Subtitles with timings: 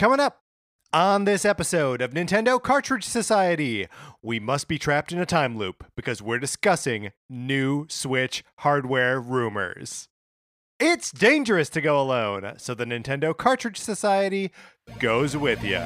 [0.00, 0.40] Coming up
[0.94, 3.86] on this episode of Nintendo Cartridge Society,
[4.22, 10.08] we must be trapped in a time loop because we're discussing new Switch hardware rumors.
[10.78, 14.52] It's dangerous to go alone, so the Nintendo Cartridge Society
[15.00, 15.82] goes with you.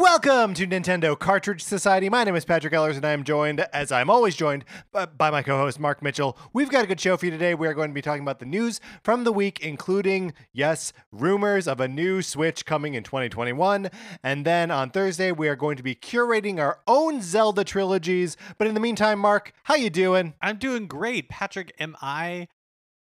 [0.00, 2.08] Welcome to Nintendo Cartridge Society.
[2.08, 5.42] My name is Patrick Ellers, and I am joined, as I'm always joined, by my
[5.42, 6.38] co host, Mark Mitchell.
[6.54, 7.54] We've got a good show for you today.
[7.54, 11.68] We are going to be talking about the news from the week, including, yes, rumors
[11.68, 13.90] of a new Switch coming in 2021.
[14.22, 18.38] And then on Thursday, we are going to be curating our own Zelda trilogies.
[18.56, 20.32] But in the meantime, Mark, how you doing?
[20.40, 21.28] I'm doing great.
[21.28, 22.48] Patrick, am I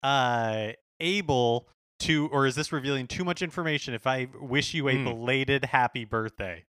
[0.02, 4.97] uh able to or is this revealing too much information if I wish you a
[4.97, 5.05] Hmm.
[5.05, 6.64] belated happy birthday?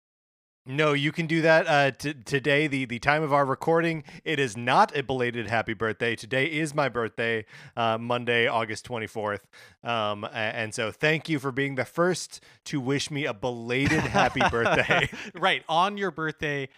[0.68, 2.66] No, you can do that uh, t- today.
[2.66, 6.16] The the time of our recording, it is not a belated happy birthday.
[6.16, 7.44] Today is my birthday,
[7.76, 9.46] uh, Monday, August twenty fourth.
[9.84, 14.42] Um, and so thank you for being the first to wish me a belated happy
[14.50, 15.08] birthday.
[15.36, 16.68] right, on your birthday.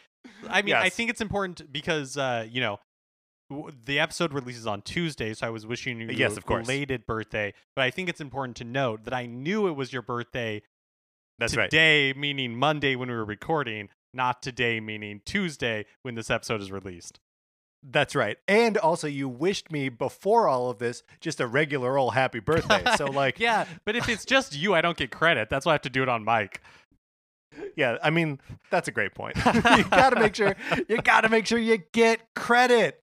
[0.51, 2.81] I mean, I think it's important because uh, you know,
[3.51, 6.67] w- the episode releases on Tuesday, so I was wishing you Yes, a of course.
[6.67, 10.03] belated birthday, but I think it's important to note that I knew it was your
[10.03, 10.61] birthday
[11.39, 11.71] That's right.
[11.71, 16.73] today, meaning Monday when we were recording, not today, meaning Tuesday when this episode is
[16.73, 17.21] released.
[17.83, 18.39] That's right.
[18.49, 22.83] And also, you wished me before all of this just a regular old happy birthday.
[22.97, 25.49] So like, yeah, but if it's just you, I don't get credit.
[25.49, 26.61] That's why I have to do it on mic.
[27.77, 29.37] Yeah, I mean that's a great point.
[29.55, 30.57] you gotta make sure
[30.89, 33.03] you gotta make sure you get credit.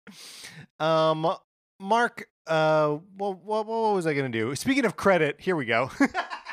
[0.78, 1.34] Um,
[1.80, 4.54] Mark, uh, what what, what was I gonna do?
[4.54, 5.90] Speaking of credit, here we go.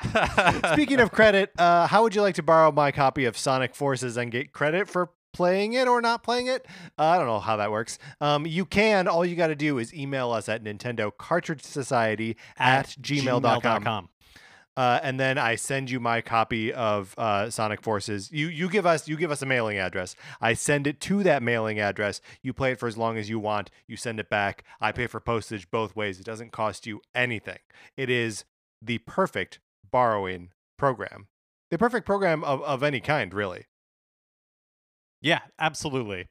[0.73, 4.18] Speaking of credit, uh, how would you like to borrow my copy of Sonic Forces
[4.18, 6.66] and get credit for playing it or not playing it?
[6.97, 8.00] Uh, I don't know how that works.
[8.22, 9.08] Um, you can.
[9.08, 13.62] All you got to do is email us at Nintendo Cartridge Society at, gmail.com.
[13.62, 14.09] gmail.com.
[14.75, 18.31] Uh, and then I send you my copy of uh, Sonic Forces.
[18.31, 20.16] You you give us you give us a mailing address.
[20.42, 22.22] I send it to that mailing address.
[22.42, 23.69] You play it for as long as you want.
[23.88, 24.63] You send it back.
[24.81, 26.19] I pay for postage both ways.
[26.19, 27.59] It doesn't cost you anything.
[27.96, 28.46] It is
[28.81, 29.59] the perfect
[29.94, 31.28] borrowing program.
[31.72, 33.68] The perfect program of, of any kind, really.
[35.22, 36.28] Yeah, absolutely.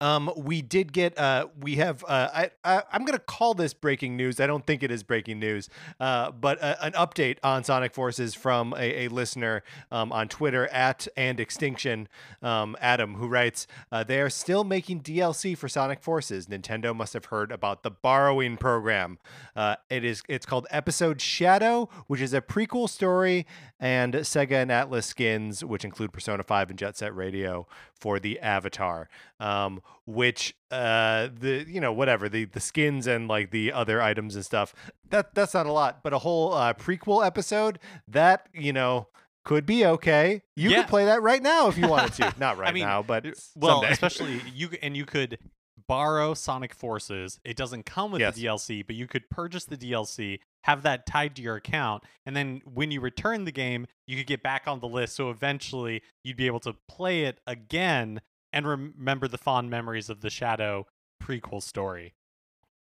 [0.00, 4.16] Um, we did get uh, we have uh, I, I I'm gonna call this breaking
[4.16, 4.38] news.
[4.38, 8.34] I don't think it is breaking news, uh, but uh, an update on Sonic Forces
[8.34, 12.08] from a, a listener um, on Twitter at and Extinction,
[12.42, 16.46] um, Adam, who writes uh, they are still making DLC for Sonic Forces.
[16.46, 19.18] Nintendo must have heard about the borrowing program.
[19.56, 23.46] Uh, it is it's called Episode Shadow, which is a prequel story,
[23.80, 28.38] and Sega and Atlus skins, which include Persona 5 and Jet Set Radio for the
[28.40, 29.08] Avatar.
[29.40, 34.34] Um, which uh the you know whatever the the skins and like the other items
[34.34, 34.74] and stuff
[35.10, 39.06] that that's not a lot but a whole uh prequel episode that you know
[39.44, 40.78] could be okay you Yeah.
[40.82, 43.30] could play that right now if you wanted to not right mean, now but Uh,
[43.56, 43.92] Well, someday.
[43.92, 45.38] especially you and you could
[45.86, 47.38] borrow Sonic Forces.
[47.44, 48.34] It doesn't come with Yes.
[48.34, 52.36] the DLC, but you could purchase the DLC, have that tied to your account, and
[52.36, 55.14] then when you return the game, you could get back on the list.
[55.16, 58.20] So eventually, you'd be able to play it again
[58.58, 60.86] and remember the fond memories of the Shadow
[61.22, 62.14] prequel story.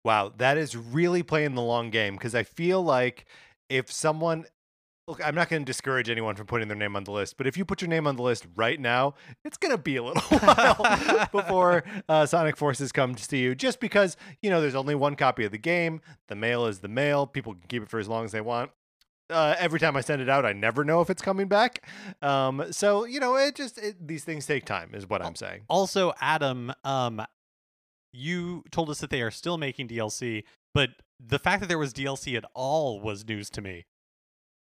[0.04, 3.26] Wow, that is really playing the long game because I feel like
[3.69, 4.47] if someone
[5.06, 7.47] look, I'm not going to discourage anyone from putting their name on the list, but
[7.47, 9.14] if you put your name on the list right now,
[9.44, 13.54] it's going to be a little while before uh, Sonic Forces comes to you.
[13.54, 16.88] Just because you know there's only one copy of the game, the mail is the
[16.88, 17.28] mail.
[17.28, 18.72] People can keep it for as long as they want.
[19.30, 21.86] Uh, every time I send it out, I never know if it's coming back.
[22.22, 25.62] Um, so you know, it just it, these things take time, is what I'm saying.
[25.68, 27.22] Also, Adam, um,
[28.12, 30.91] you told us that they are still making DLC, but
[31.24, 33.84] the fact that there was DLC at all was news to me.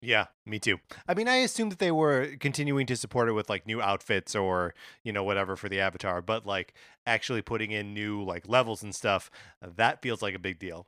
[0.02, 0.78] Yeah, me too.
[1.08, 4.36] I mean, I assumed that they were continuing to support it with like new outfits
[4.36, 6.76] or, you know, whatever for the avatar, but like
[7.08, 9.32] actually putting in new like levels and stuff,
[9.62, 10.86] that feels like a big deal.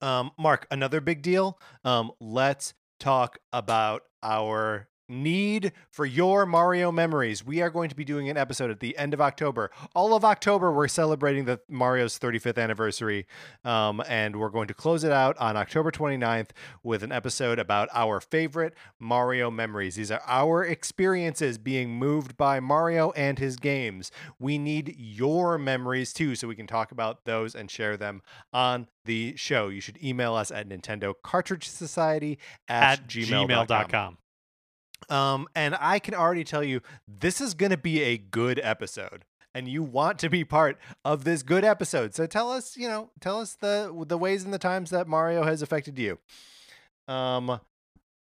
[0.00, 1.58] Um, Mark, another big deal.
[1.84, 7.44] Um, let's talk about our need for your Mario memories.
[7.44, 9.70] We are going to be doing an episode at the end of October.
[9.94, 13.26] All of October, we're celebrating the Mario's 35th anniversary,
[13.64, 16.50] um, and we're going to close it out on October 29th
[16.82, 19.96] with an episode about our favorite Mario memories.
[19.96, 24.10] These are our experiences being moved by Mario and his games.
[24.38, 28.22] We need your memories too, so we can talk about those and share them
[28.52, 29.68] on the show.
[29.68, 32.38] You should email us at Nintendo Cartridge Society
[32.68, 33.48] at, at gmail.com.
[33.48, 34.18] gmail.com.
[35.08, 39.24] Um, and I can already tell you this is going to be a good episode,
[39.54, 42.14] and you want to be part of this good episode.
[42.14, 45.44] So tell us, you know, tell us the the ways and the times that Mario
[45.44, 46.18] has affected you.
[47.06, 47.60] Um,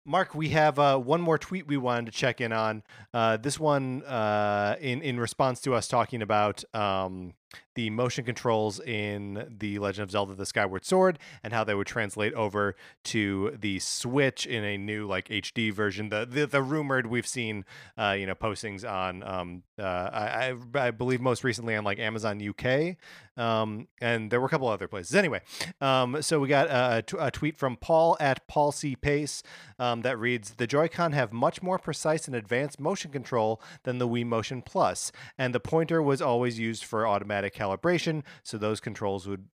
[0.05, 2.83] Mark, we have uh, one more tweet we wanted to check in on.
[3.13, 7.33] Uh, this one, uh, in in response to us talking about um,
[7.75, 11.87] the motion controls in the Legend of Zelda: The Skyward Sword and how they would
[11.87, 16.09] translate over to the Switch in a new like HD version.
[16.09, 17.65] The the, the rumored we've seen,
[17.97, 22.41] uh, you know, postings on um, uh, I, I believe most recently on like Amazon
[22.41, 22.97] UK,
[23.41, 25.15] um, and there were a couple other places.
[25.15, 25.41] Anyway,
[25.81, 29.41] um, so we got a, a t- a tweet from Paul at Paul C Pace
[29.79, 34.07] um, that reads: The Joy-Con have much more precise and advanced motion control than the
[34.07, 39.27] Wii Motion Plus, and the pointer was always used for automatic calibration, so those controls
[39.27, 39.47] would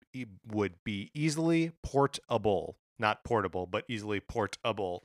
[0.47, 5.03] would be easily portable, not portable, but easily portable.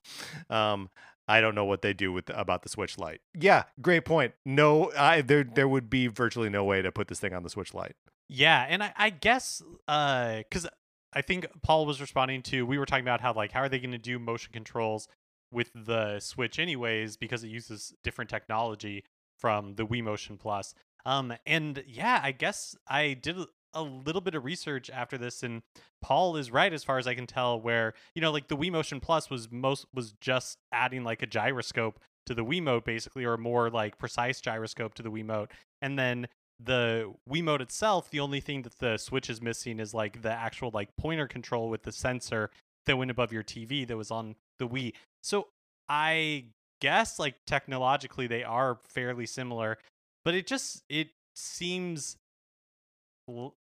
[0.50, 0.90] Um,
[1.26, 3.20] I don't know what they do with about the Switch Lite.
[3.34, 4.34] Yeah, great point.
[4.44, 7.50] No, I, there there would be virtually no way to put this thing on the
[7.50, 7.96] Switch Lite.
[8.28, 10.66] Yeah, and I, I guess because
[11.12, 13.78] I think Paul was responding to we were talking about how like how are they
[13.78, 15.08] going to do motion controls
[15.50, 19.04] with the Switch anyways because it uses different technology
[19.38, 20.75] from the Wii Motion Plus.
[21.06, 23.36] Um, and yeah, I guess I did
[23.74, 25.62] a little bit of research after this, and
[26.00, 27.60] Paul is right as far as I can tell.
[27.60, 31.26] Where you know, like the Wii Motion Plus was most was just adding like a
[31.26, 35.24] gyroscope to the Wii Wiimote, basically, or a more like precise gyroscope to the Wii
[35.24, 35.50] Wiimote,
[35.82, 36.26] and then
[36.60, 40.30] the Wii Wiimote itself, the only thing that the Switch is missing is like the
[40.30, 42.50] actual like pointer control with the sensor
[42.86, 44.92] that went above your TV that was on the Wii.
[45.22, 45.48] So
[45.88, 46.46] I
[46.80, 49.78] guess like technologically they are fairly similar,
[50.24, 52.16] but it just it seems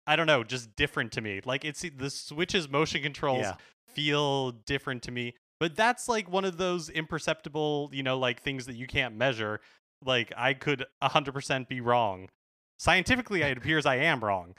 [0.06, 1.40] I don't know, just different to me.
[1.44, 3.54] Like it's the Switch's motion controls Yeah.
[3.94, 5.34] feel different to me.
[5.58, 9.60] But that's like one of those imperceptible, you know, like things that you can't measure.
[10.02, 12.30] Like I could 100% be wrong.
[12.78, 14.54] Scientifically, it appears I am wrong.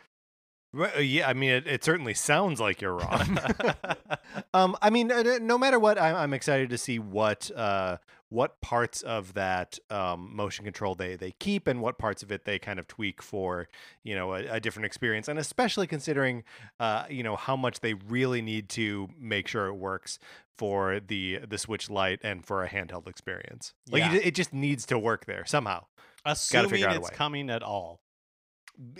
[0.77, 3.39] Uh, yeah, I mean, it, it certainly sounds like you're wrong.
[4.53, 5.11] um, I mean,
[5.41, 7.97] no matter what, I'm, I'm excited to see what uh,
[8.31, 12.45] what parts of that um, motion control they they keep and what parts of it
[12.45, 13.67] they kind of tweak for
[14.05, 16.43] you know a, a different experience, and especially considering
[16.79, 20.17] uh, you know how much they really need to make sure it works
[20.57, 23.73] for the the Switch Lite and for a handheld experience.
[23.89, 24.13] Like Yeah.
[24.15, 25.85] it, it just needs to work there somehow.
[26.23, 27.99] Assuming figure out a it's coming at all.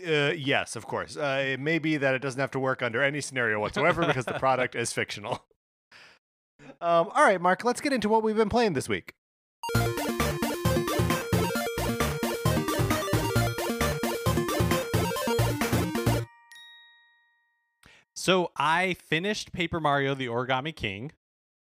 [0.06, 1.16] Uh, yes, of course.
[1.16, 4.26] Uh, it may be that it doesn't have to work under any scenario whatsoever because
[4.26, 5.46] the product is fictional.
[6.82, 9.14] Um, all right, Mark, let's get into what we've been playing this week.
[18.14, 21.12] So I finished Paper Mario the Origami King.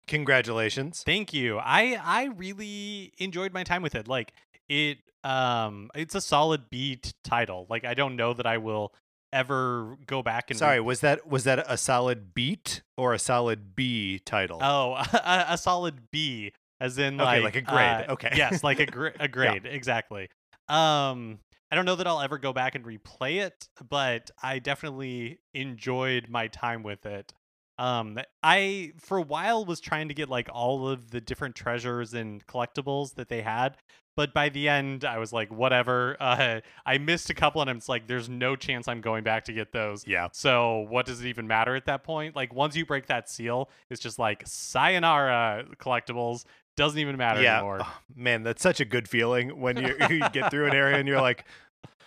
[0.07, 1.03] Congratulations.
[1.03, 1.59] Thank you.
[1.59, 4.07] I I really enjoyed my time with it.
[4.07, 4.33] Like
[4.69, 7.67] it um it's a solid B title.
[7.71, 8.93] Like I don't know that I will
[9.33, 13.19] ever go back and re- Sorry, was that was that a solid beat or a
[13.19, 14.59] solid B title?
[14.61, 16.53] Oh, a, a solid B,
[16.85, 18.07] as in Okay, like like a grade.
[18.09, 18.31] uh, Okay.
[18.37, 20.29] yes, like a gr- a grade, exactly.
[20.69, 21.39] Um,
[21.71, 26.29] I don't know that I'll ever go back and replay it, but I definitely enjoyed
[26.29, 27.33] my time with it.
[27.77, 32.15] Um, I for a while was trying to get like all of the different treasures
[32.15, 33.77] and collectibles that they had,
[34.17, 36.17] but by the end I was like, whatever.
[36.21, 39.53] Uh, I missed a couple, and I'm like, there's no chance I'm going back to
[39.53, 40.07] get those.
[40.07, 40.29] yeah.
[40.33, 42.37] So what does it even matter at that point?
[42.37, 46.45] Like once you break that seal, it's just like sayonara collectibles.
[46.77, 47.59] Doesn't even matter Yeah.
[47.59, 47.79] anymore.
[47.83, 51.07] Oh, man, that's such a good feeling when you, you get through an area and
[51.07, 51.45] you're like,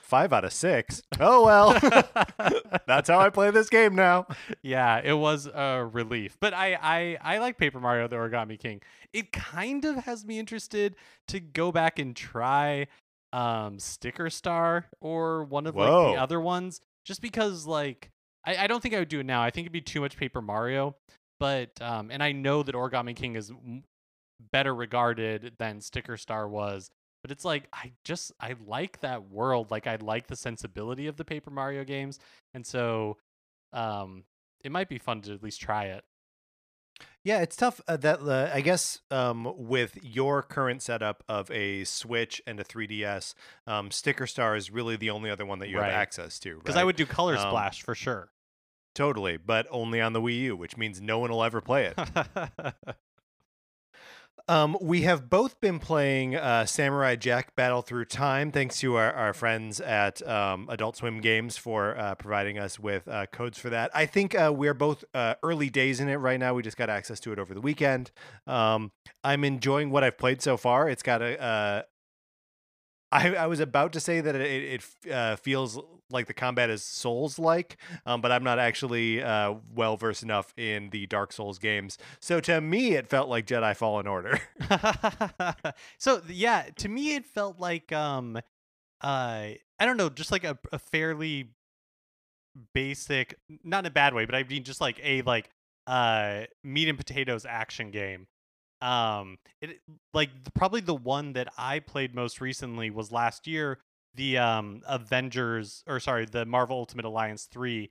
[0.01, 1.01] five out of six.
[1.19, 1.74] Oh, well.
[2.88, 4.27] that's how I play this game now.
[4.62, 6.38] yeah, it was a relief.
[6.39, 8.81] But I, I I like Paper Mario the Origami King.
[9.13, 10.95] It kind of has me interested
[11.27, 12.88] to go back and try
[13.33, 16.79] um Sticker Star or one of like the other ones.
[17.05, 18.09] Just because like
[18.45, 19.41] I, I don't think I would do it now.
[19.43, 20.95] I think it'd be too much Paper Mario.
[21.39, 23.51] But um and I know that Origami King is
[24.51, 26.89] better regarded than Sticker Star was.
[27.24, 29.72] But it's like I just I like that world.
[29.72, 32.20] Like I like the sensibility of the Paper Mario games.
[32.53, 33.17] And so
[33.74, 34.24] um
[34.63, 36.03] it might be fun to at least try it.
[37.24, 37.79] Yeah, it's tough.
[37.88, 42.63] Uh, that uh, I guess um, with your current setup of a Switch and a
[42.63, 43.34] 3DS,
[43.67, 45.91] um, Sticker Star is really the only other one that you Right.
[45.91, 46.56] have access to.
[46.58, 46.82] Because right?
[46.82, 48.32] I would do Color Um, Splash for sure.
[48.96, 51.96] totally, but only on the Wii U, which means no one will ever play it.
[54.50, 59.12] Um, we have both been playing uh, Samurai Jack Battle Through Time, thanks to our,
[59.12, 63.70] our friends at um, Adult Swim Games for uh, providing us with uh, codes for
[63.72, 63.92] that.
[63.94, 66.54] I think uh, we're both uh, early days in it right now.
[66.54, 68.12] We just got access to it over the weekend.
[68.46, 70.89] Um, I'm enjoying what I've played so far.
[70.89, 71.86] It's got a.
[73.11, 76.83] I, I was about to say that it, it uh, feels like the combat is
[76.83, 81.59] Souls like, um, but I'm not actually uh, well versed enough in the Dark Souls
[81.59, 81.97] games.
[82.19, 84.39] So to me, it felt like Jedi Fallen Order.
[85.97, 88.37] so yeah, to me it felt like um
[89.01, 89.49] uh
[89.79, 91.49] I don't know, just like a, a fairly
[92.73, 95.49] basic not in a bad way, but I mean just like a like
[95.85, 98.27] uh meat and potatoes action game.
[98.81, 99.79] Um it
[100.13, 103.79] like probably the one that I played most recently was last year,
[104.15, 107.89] the um Avengers or sorry, the Marvel Ultimate Alliance 3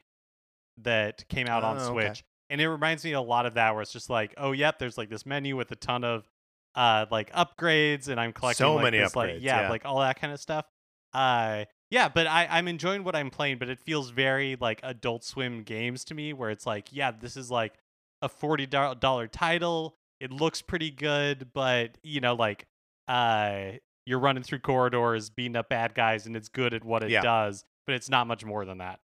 [0.82, 2.06] that came out on Oh, okay.
[2.08, 2.24] Switch.
[2.48, 4.96] And it reminds me a lot of that where it's just like, oh yep, there's
[4.96, 6.28] like this menu with a ton of
[6.74, 9.70] uh like upgrades and I'm collecting So like, many this, like upgrades, yeah, yeah.
[9.70, 10.66] like all that kind of stuff.
[11.12, 15.22] Uh yeah, but I, I'm enjoying what I'm playing, but it feels very like adult
[15.24, 17.74] swim games to me where it's like, yeah, this is like
[18.22, 19.96] a forty dollar title.
[20.20, 22.66] It looks pretty good, but you know, like
[23.08, 23.72] uh
[24.04, 27.22] you're running through corridors, beating up bad guys, and it's good at what it Yeah.
[27.22, 29.00] does, but it's not much more than that.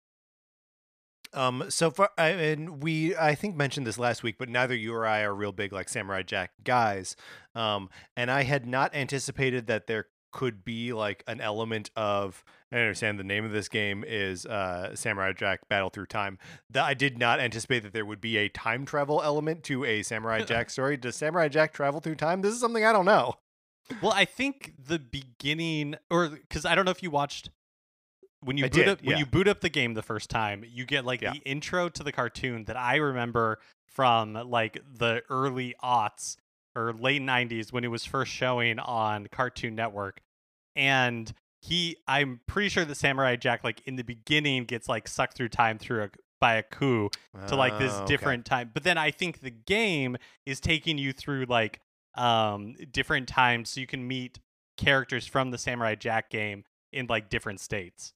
[1.33, 4.93] Um, so far, I, and we, I think mentioned this last week, but neither you
[4.93, 7.15] or I are real big like Samurai Jack guys.
[7.53, 12.43] Um, and I had not anticipated that there could be like an element of.
[12.71, 16.37] I understand the name of this game is uh, Samurai Jack Battle Through Time.
[16.69, 20.03] That I did not anticipate that there would be a time travel element to a
[20.03, 20.97] Samurai Jack story.
[20.97, 22.41] Does Samurai Jack travel through time?
[22.41, 23.35] This is something I don't know.
[24.01, 27.49] Well, I think the beginning, or because I don't know if you watched
[28.41, 30.63] when you I boot did, up when you boot up the game the first time,
[30.67, 31.31] you get like Yeah.
[31.31, 36.35] the intro to the cartoon that I remember from like the early aughts
[36.77, 40.21] or late '90s when it was first showing on Cartoon Network,
[40.75, 45.35] and he, I'm pretty sure that Samurai Jack, like in the beginning, gets like sucked
[45.35, 47.09] through time through a by Aku
[47.47, 48.05] to like this Oh, okay.
[48.05, 48.69] different time.
[48.71, 51.81] But then I think the game is taking you through like
[52.13, 54.39] um different times so you can meet
[54.77, 58.13] characters from the Samurai Jack game in like different states.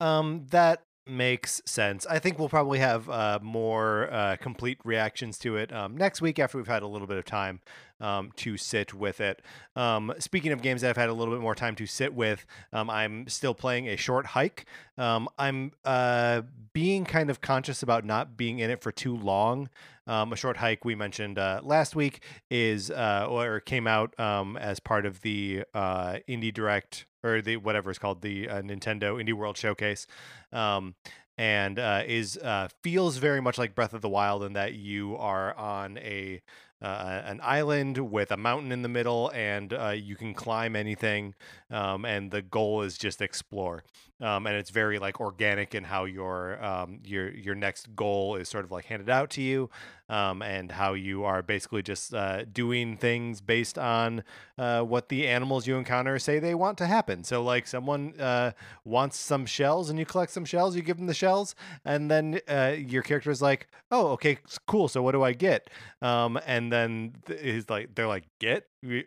[0.00, 2.06] Um, that makes sense.
[2.06, 6.38] I think we'll probably have uh, more uh, complete reactions to it um, next week
[6.38, 7.60] after we've had a little bit of time
[8.00, 9.42] um, to sit with it.
[9.76, 12.46] Um, speaking of games that I've had a little bit more time to sit with,
[12.72, 14.64] um, I'm still playing a short hike.
[14.98, 16.42] Um, I'm uh,
[16.72, 19.68] being kind of conscious about not being in it for too long.
[20.06, 24.56] Um, a short hike we mentioned uh, last week is uh, or came out um,
[24.56, 29.22] as part of the uh, Indie Direct or the whatever it's called the uh, Nintendo
[29.22, 30.06] Indie World Showcase,
[30.52, 30.94] um,
[31.38, 35.16] and uh, is uh, feels very much like Breath of the Wild in that you
[35.16, 36.42] are on a
[36.82, 41.34] uh, an island with a mountain in the middle, and uh, you can climb anything,
[41.70, 43.82] um, and the goal is just explore.
[44.20, 48.50] Um, and it's very like organic in how your um, your your next goal is
[48.50, 49.70] sort of like handed out to you,
[50.10, 54.22] um, and how you are basically just uh, doing things based on
[54.58, 57.24] uh, what the animals you encounter say they want to happen.
[57.24, 58.52] So like someone uh,
[58.84, 61.54] wants some shells, and you collect some shells, you give them the shells,
[61.86, 64.36] and then uh, your character is like, "Oh, okay,
[64.66, 64.88] cool.
[64.88, 65.70] So what do I get?"
[66.02, 69.04] Um, and then th- he's like, "They're like, get." You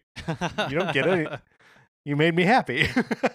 [0.70, 1.39] you don't get it.
[2.05, 2.89] You made me happy.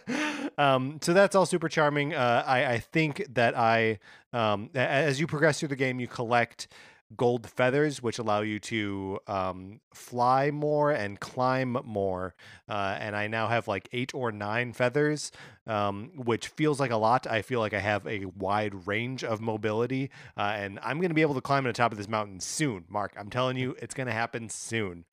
[0.58, 2.14] um, so that's all super charming.
[2.14, 3.98] Uh, I, I think that I,
[4.32, 6.68] um, as you progress through the game, you collect
[7.16, 12.34] gold feathers, which allow you to um, fly more and climb more.
[12.68, 15.32] Uh, and I now have like eight or nine feathers,
[15.66, 17.26] um, which feels like a lot.
[17.26, 21.14] I feel like I have a wide range of mobility, uh, and I'm going to
[21.14, 22.84] be able to climb to the top of this mountain soon.
[22.90, 25.06] Mark, I'm telling you, it's going to happen soon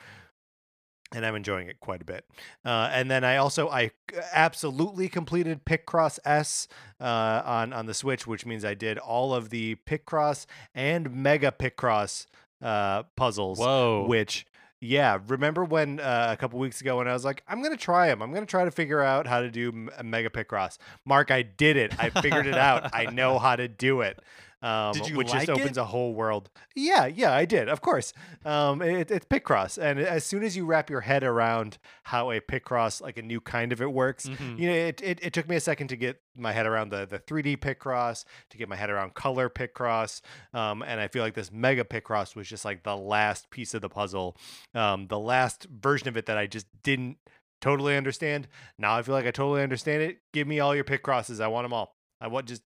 [1.16, 2.26] and I'm enjoying it quite a bit.
[2.64, 3.92] Uh, and then I also I
[4.34, 6.68] absolutely completed Picross S
[7.00, 10.46] uh, on on the Switch, which means I did all of the Picross
[10.76, 12.26] and Mega Picross
[12.62, 13.60] uh, puzzles.
[13.60, 14.06] Whoa.
[14.08, 14.46] Which
[14.82, 18.08] yeah, remember when uh, a couple weeks ago when I was like, I'm gonna try
[18.08, 18.22] them.
[18.22, 19.72] I'm gonna try to figure out how to do
[20.04, 20.78] Mega Picross.
[21.06, 21.98] Mark, I did it.
[21.98, 22.94] I figured it out.
[22.94, 24.20] I know how to do it.
[24.62, 25.82] Um, Did you which just like opens it?
[25.82, 26.50] a whole world.
[26.76, 28.14] Yeah, yeah, I did, of course.
[28.46, 32.40] Um, it, it's Picross, and as soon as you wrap your head around how a
[32.40, 34.58] Picross, like a new kind of it works, Mhm.
[34.60, 37.06] you know, it, it, it took me a second to get my head around the,
[37.06, 40.22] the 3D Picross, to get my head around color Picross,
[40.54, 43.82] um, and I feel like this Mega Picross was just like the last piece of
[43.82, 44.36] the puzzle,
[44.74, 47.18] um, the last version of it that I just didn't
[47.62, 48.48] totally understand.
[48.78, 50.20] Now I feel like I totally understand it.
[50.34, 51.40] Give me all your Picrosses.
[51.40, 51.96] I want them all.
[52.22, 52.62] I want just.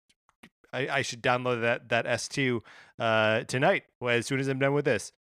[0.71, 2.61] I, I should download that that S2
[2.99, 5.11] uh, tonight as soon as I'm done with this.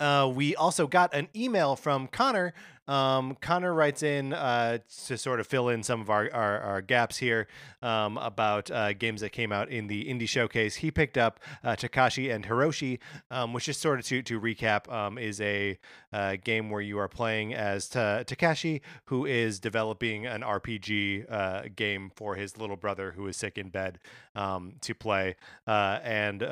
[0.00, 2.52] Uh, we also got an email from Connor.
[2.86, 6.82] Um, Connor writes in uh, to sort of fill in some of our, our, our
[6.82, 7.46] gaps here
[7.82, 10.76] um, about uh, games that came out in the indie showcase.
[10.76, 12.98] He picked up uh, Takeshi and Hiroshi,
[13.30, 15.78] um, which is sort of to, to recap um, is a
[16.12, 21.62] uh, game where you are playing as Ta- Takeshi, who is developing an RPG uh,
[21.74, 23.98] game for his little brother who is sick in bed
[24.34, 25.36] um, to play.
[25.66, 26.42] Uh, and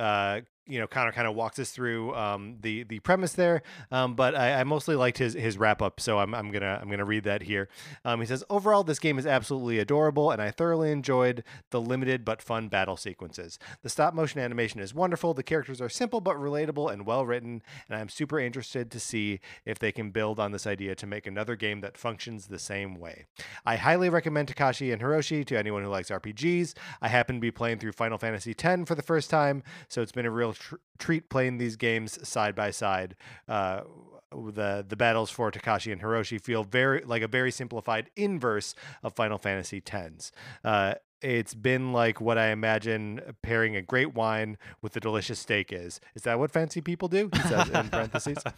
[0.67, 4.35] you know, Connor kind of walks us through um, the the premise there, um, but
[4.35, 7.25] I, I mostly liked his his wrap up, so I'm, I'm gonna I'm gonna read
[7.25, 7.69] that here.
[8.05, 12.25] Um, he says overall, this game is absolutely adorable, and I thoroughly enjoyed the limited
[12.25, 13.59] but fun battle sequences.
[13.83, 15.35] The stop motion animation is wonderful.
[15.35, 19.41] The characters are simple but relatable and well written, and I'm super interested to see
[19.65, 23.01] if they can build on this idea to make another game that functions the same
[23.01, 23.27] way.
[23.67, 26.75] I highly recommend Takeshi and Hiroshi to anyone who likes RPGs.
[27.01, 30.13] I happen to be playing through Final Fantasy X for the first time, so it's
[30.13, 33.17] been a real tr- treat playing these games side by side.
[33.49, 33.83] Uh,
[34.31, 39.15] the the battles for Takeshi and Hiroshi feel very like a very simplified inverse of
[39.15, 40.33] Final Fantasy X's.
[40.65, 45.73] Uh, it's been like what I imagine pairing a great wine with a delicious steak
[45.73, 46.01] is.
[46.15, 47.31] Is that what fancy people do?
[47.33, 48.39] He says in parentheses.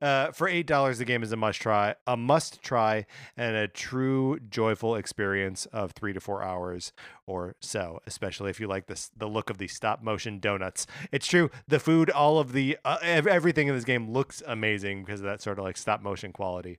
[0.00, 3.66] Uh, for eight dollars, the game is a must try, a must try, and a
[3.66, 6.92] true joyful experience of three to four hours
[7.26, 8.00] or so.
[8.06, 10.86] Especially if you like this, the look of the stop motion donuts.
[11.10, 11.50] It's true.
[11.68, 15.40] The food, all of the uh, everything in this game looks amazing because of that
[15.40, 16.78] sort of like stop motion quality.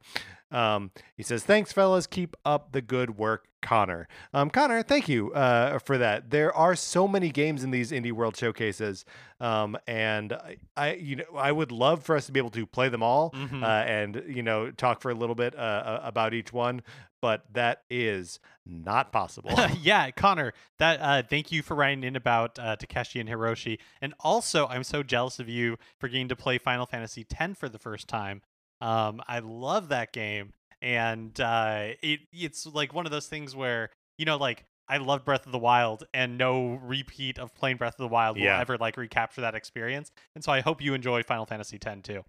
[0.51, 2.05] Um, he says, "Thanks, fellas.
[2.07, 4.07] Keep up the good work." Connor.
[4.31, 6.29] Um, Connor, thank you uh, for that.
[6.29, 9.05] There are so many games in these indie world showcases,
[9.39, 12.65] um, and I, I, you know, I would love for us to be able to
[12.67, 13.63] play them all Mhm.
[13.63, 16.83] uh, and you know talk for a little bit uh, uh, about each one,
[17.23, 19.51] but that is not possible.
[19.81, 24.13] yeah, Connor, that uh, thank you for writing in about uh, Takeshi and Hiroshi, and
[24.19, 27.79] also I'm so jealous of you for getting to play Final Fantasy X for the
[27.79, 28.43] first time.
[28.79, 33.89] Um, I love that game, and uh, it it's like one of those things where
[34.17, 37.95] you know, like I love Breath of the Wild, and no repeat of playing Breath
[37.95, 38.55] of the Wild Yeah.
[38.55, 40.11] will ever like recapture that experience.
[40.35, 42.23] And so I hope you enjoy Final Fantasy X too,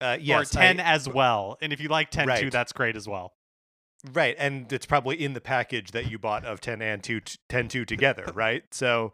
[0.00, 1.56] uh, yes, or 10 I- as well.
[1.60, 2.52] And if you like 10 too, Right.
[2.52, 3.32] that's great as well.
[4.12, 7.38] Right, and it's probably in the package that you bought of 10 and 2 t-
[7.48, 8.62] 10 2 together, right?
[8.72, 9.12] So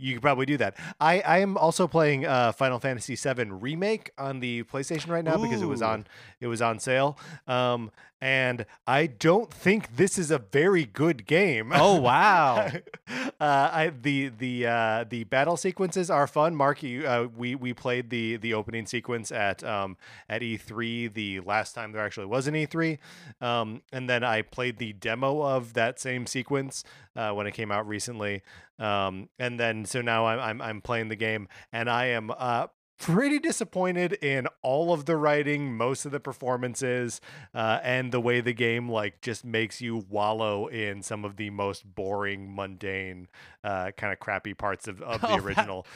[0.00, 0.76] you could probably do that.
[1.00, 5.36] I I am also playing uh, Final Fantasy VII remake on the PlayStation right now
[5.36, 6.06] because it was on
[6.40, 7.18] it was on sale.
[7.46, 11.72] Um and I don't think this is a very good game.
[11.74, 12.70] Oh wow!
[13.08, 16.54] uh, I the the uh, the battle sequences are fun.
[16.54, 19.96] Mark, you, uh, we we played the the opening sequence at um,
[20.28, 22.98] at E3 the last time there actually was an E3,
[23.40, 26.84] um, and then I played the demo of that same sequence
[27.16, 28.42] uh, when it came out recently,
[28.78, 32.66] um, and then so now I'm, I'm I'm playing the game and I am uh,
[33.00, 37.20] pretty disappointed in all of the writing, most of the performances,
[37.54, 41.50] uh, and the way the game like just makes you wallow in some of the
[41.50, 43.26] most boring, mundane,
[43.64, 45.86] uh, kind of crappy parts of, of the Oh, original.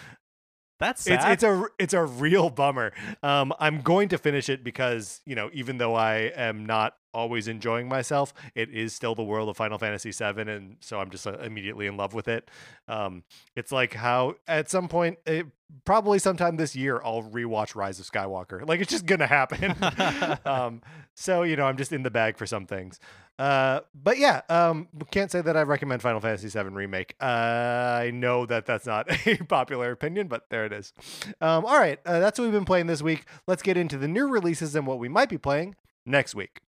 [0.78, 1.14] That's sad.
[1.14, 2.92] It's it's a it's a real bummer.
[3.22, 7.46] Um, I'm going to finish it because you know even though I am not always
[7.46, 11.26] enjoying myself, it is still the world of Final Fantasy VII, and so I'm just
[11.26, 12.50] uh, immediately in love with it.
[12.88, 13.22] Um,
[13.54, 15.46] it's like how at some point, it,
[15.84, 18.66] probably sometime this year, I'll rewatch Rise of Skywalker.
[18.66, 19.76] Like it's just gonna happen.
[20.44, 20.82] um,
[21.14, 22.98] so you know I'm just in the bag for some things.
[23.38, 27.14] Uh, but yeah, um, can't say that I recommend Final Fantasy VII remake.
[27.20, 30.92] Uh, I know that that's not a popular opinion, but there it is.
[31.40, 33.25] Um, all right, uh, that's what we've been playing this week.
[33.49, 35.75] Let's get into the new releases and what we might be playing
[36.07, 36.61] next week.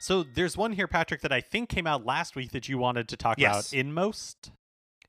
[0.00, 3.08] So there's one here, Patrick, that I think came out last week that you wanted
[3.08, 3.72] to talk Yes.
[3.72, 3.78] about.
[3.78, 4.52] Inmost.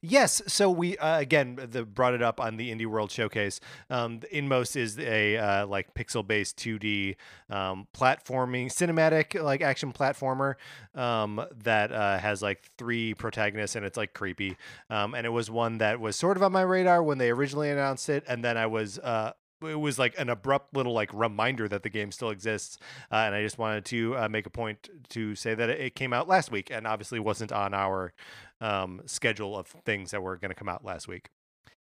[0.10, 3.60] Yes, so we uh, again the, brought it up on the Indie World Showcase.
[3.90, 7.18] Um, Inmost is a uh, like pixel-based 2D
[7.50, 10.56] um, platforming, cinematic like action platformer
[10.96, 14.56] um, that uh, has like three protagonists and it's like creepy.
[14.90, 17.70] Um, and it was one that was sort of on my radar when they originally
[17.70, 21.68] announced it, and then I was uh, it was like an abrupt little like reminder
[21.68, 22.78] that the game still exists,
[23.12, 26.14] uh, and I just wanted to uh, make a point to say that it came
[26.14, 28.14] out last week, and obviously wasn't on our
[28.62, 31.30] um, schedule of things that were going to come out last week.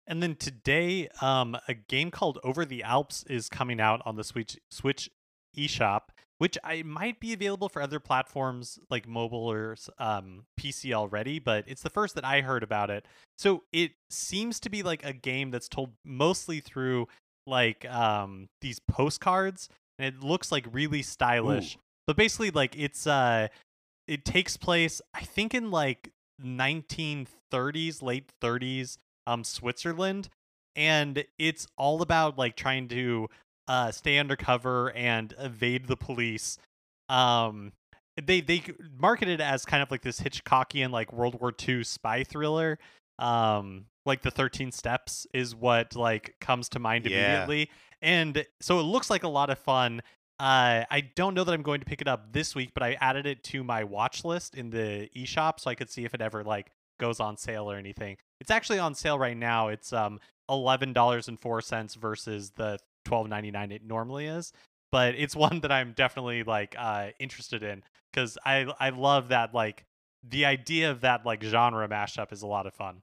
[0.06, 4.24] And then today, um, a game called Over the Alps is coming out on the
[4.24, 5.08] Switch Switch
[5.56, 6.00] eShop,
[6.38, 11.64] which I might be available for other platforms like mobile or um, PC already, but
[11.66, 13.04] it's the first that I heard about it.
[13.36, 17.08] So it seems to be like a game that's told mostly through
[17.50, 21.76] like um, these postcards, and it looks like really stylish.
[21.76, 21.80] Ooh.
[22.06, 23.48] But basically, like it's uh,
[24.08, 30.28] it takes place, I think, in like 1930s, late 30s, um, Switzerland,
[30.74, 33.28] and it's all about like trying to
[33.68, 36.58] uh, stay undercover and evade the police.
[37.08, 37.72] Um,
[38.20, 38.62] they they
[38.98, 42.78] marketed it as kind of like this Hitchcockian like World War II spy thriller.
[43.20, 47.18] Um, like the 13 steps is what like comes to mind Yeah.
[47.18, 47.70] immediately.
[48.02, 50.00] And so it looks like a lot of fun.
[50.38, 52.94] Uh, I don't know that I'm going to pick it up this week, but I
[53.00, 56.22] added it to my watch list in the eShop so I could see if it
[56.22, 58.16] ever like goes on sale or anything.
[58.40, 59.68] It's actually on sale right now.
[59.68, 64.52] It's um eleven dollars and four cents versus the twelve ninety nine it normally is.
[64.90, 69.54] But it's one that I'm definitely like uh interested in because I I love that
[69.54, 69.84] like
[70.26, 73.02] the idea of that like genre mashup is a lot of fun.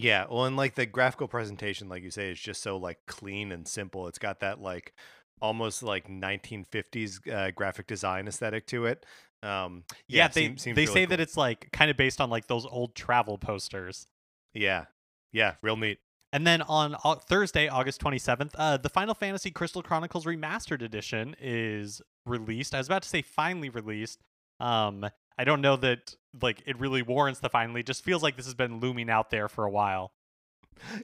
[0.00, 3.50] Yeah, well, and like the graphical presentation, like you say, is just so like clean
[3.50, 4.06] and simple.
[4.06, 4.92] It's got that like
[5.40, 9.04] almost like 1950s uh, graphic design aesthetic to it.
[9.42, 11.10] Um, Yeah, it they seem- seems they really say cool.
[11.10, 14.06] that it's like kind of based on like those old travel posters.
[14.54, 14.84] yeah,
[15.32, 15.98] yeah, real neat.
[16.32, 21.34] And then on Au- Thursday, August 27th, uh, the Final Fantasy Crystal Chronicles Remastered Edition
[21.40, 22.74] is released.
[22.74, 24.20] I was about to say finally released.
[24.60, 25.06] Um,
[25.38, 27.82] I don't know that like it really warrants the finally.
[27.82, 30.12] Just feels like this has been looming out there for a while.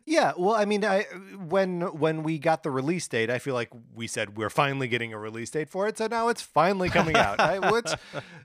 [0.07, 1.03] Yeah, well, I mean, I
[1.49, 5.13] when when we got the release date, I feel like we said we're finally getting
[5.13, 5.99] a release date for it.
[5.99, 7.41] So now it's finally coming out.
[7.41, 7.99] I, let's uh,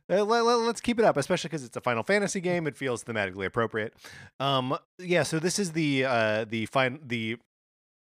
[0.09, 2.67] let, let, us keep it up, especially because it's a Final Fantasy game.
[2.67, 3.93] It feels thematically appropriate.
[4.39, 5.23] Um, yeah.
[5.23, 7.37] So this is the uh the fine the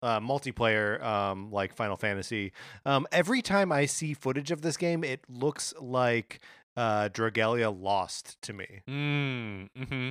[0.01, 2.51] uh, multiplayer um like Final Fantasy.
[2.85, 6.39] Um, every time I see footage of this game, it looks like
[6.79, 8.67] uh Dragalia Lost to me.
[8.87, 10.09] Mm, hmm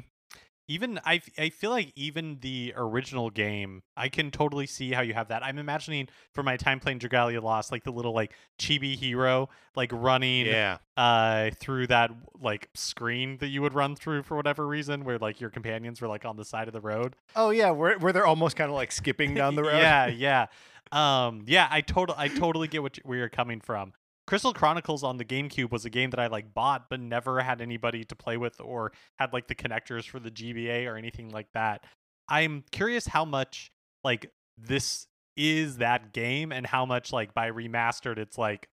[0.71, 5.15] Even I, I feel like even the original game, I can totally see how you
[5.15, 5.43] have that.
[5.43, 9.91] I'm imagining for my time playing Dragalia Lost, like the little like chibi hero, like
[9.95, 10.77] running Yeah.
[10.99, 15.41] uh through that like screen that you would run through for whatever reason, where like
[15.41, 17.17] your companions were like on the side of the road.
[17.35, 19.79] Oh yeah, where where they're almost kind of like skipping down the road.
[19.79, 20.47] yeah, yeah,
[20.93, 21.67] um, yeah.
[21.71, 23.95] I total, I totally get what you, where you're coming from.
[24.29, 27.63] Crystal Chronicles on the GameCube was a game that I like bought, but never had
[27.63, 31.47] anybody to play with or had like the connectors for the GBA or anything like
[31.55, 31.87] that.
[32.29, 33.73] I'm curious how much
[34.05, 35.07] like this
[35.39, 38.69] is that game and how much like by remastered it's like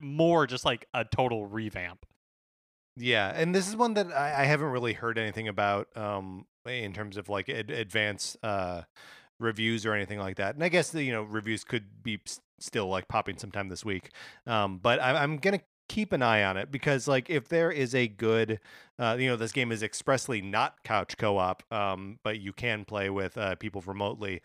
[0.00, 2.06] more just like a total revamp.
[2.96, 6.94] Yeah, and this is one that I, I haven't really heard anything about um, in
[6.94, 8.84] terms of like ad- advanced uh,
[9.38, 10.54] reviews or anything like that.
[10.54, 12.20] And I guess the, you know reviews could be
[12.58, 14.10] still like popping sometime this week.
[14.46, 17.94] Um, but I, I'm gonna keep an eye on it because like if there is
[17.94, 18.60] a good,
[18.98, 23.10] uh, you know, this game is expressly not couch co-op, um, but you can play
[23.10, 24.42] with uh, people remotely.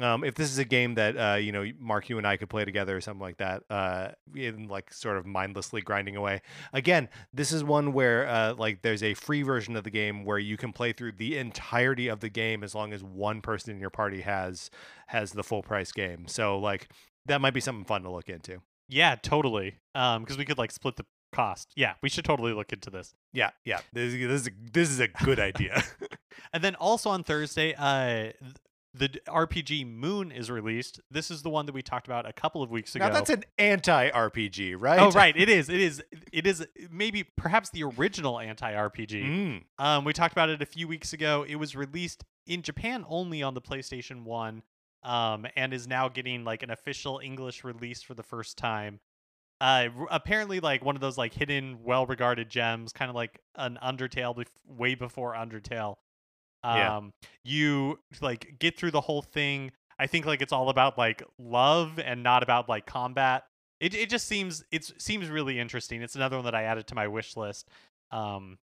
[0.00, 2.48] Um, if this is a game that uh, you know Mark, you and I could
[2.50, 6.42] play together or something like that, uh, in like sort of mindlessly grinding away.
[6.72, 10.38] Again, this is one where uh, like there's a free version of the game where
[10.38, 13.80] you can play through the entirety of the game as long as one person in
[13.80, 14.68] your party has
[15.06, 16.26] has the full price game.
[16.26, 16.88] So like
[17.26, 18.62] that might be something fun to look into.
[18.88, 19.76] Yeah, totally.
[19.94, 21.72] Um, because we could like split the cost.
[21.76, 23.14] Yeah, we should totally look into this.
[23.32, 23.80] Yeah, yeah.
[23.92, 25.82] This, is- this is a, this is a good idea.
[26.52, 28.32] And then also on Thursday, uh,
[28.92, 31.00] the RPG Moon is released.
[31.10, 33.06] This is the one that we talked about a couple of weeks ago.
[33.06, 34.98] now that's an anti RPG, right?
[35.00, 35.68] Oh right, it is.
[35.68, 36.02] It is.
[36.32, 39.24] It is maybe perhaps the original anti RPG.
[39.24, 39.62] Mm.
[39.78, 41.44] Um, we talked about it a few weeks ago.
[41.48, 44.62] It was released in Japan only on the PlayStation One,
[45.04, 49.00] um, and is now getting like an official English release for the first time.
[49.60, 54.34] Uh, apparently, like one of those like hidden, well-regarded gems, kind of like an Undertale,
[54.36, 55.96] bef- way before Undertale.
[56.62, 57.00] Um, Yeah.
[57.44, 59.70] you like get through the whole thing.
[59.98, 63.44] I think like it's all about like love and not about like combat.
[63.80, 66.02] It it just seems it seems really interesting.
[66.02, 67.68] It's another one that I added to my wish list.
[68.10, 68.58] Um,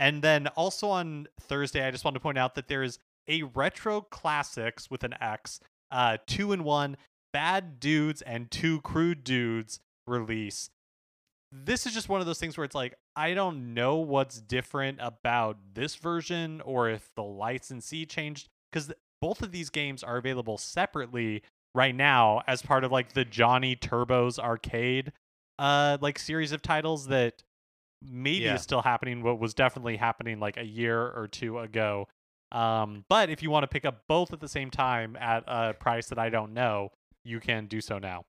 [0.00, 3.42] and then also on Thursday, I just want to point out that there is a
[3.42, 5.60] retro classics with an X,
[5.94, 6.96] uh, two in one,
[7.32, 10.68] bad dudes and two crude dudes release.
[11.52, 14.98] This is just one of those things where it's like I don't know what's different
[15.00, 20.58] about this version or if the licensee changed because both of these games are available
[20.58, 21.42] separately
[21.74, 25.12] right now as part of like the Johnny Turbos arcade
[25.60, 27.44] uh like series of titles that
[28.02, 28.56] maybe Yeah.
[28.56, 32.08] is still happening what was definitely happening like a year or two ago
[32.54, 35.74] um but if you want to pick up both at the same time at a
[35.74, 36.88] price that i don't know
[37.24, 38.24] you can do so now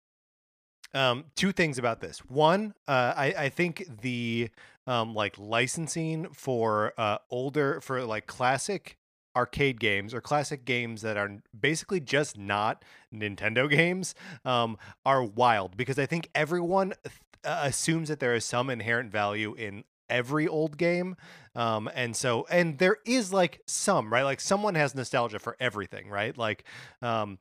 [0.94, 2.20] Um, two things about this.
[2.20, 4.50] One, uh, I, I think the
[4.88, 8.96] um, like licensing for uh, older for like classic
[9.36, 15.76] arcade games or classic games that are basically just not Nintendo games um, are wild
[15.76, 20.48] because I think everyone th- uh, assumes that there is some inherent value in every
[20.48, 21.16] old game
[21.56, 26.10] um and so and there is like some right like someone has nostalgia for everything
[26.10, 26.64] right like
[27.02, 27.38] um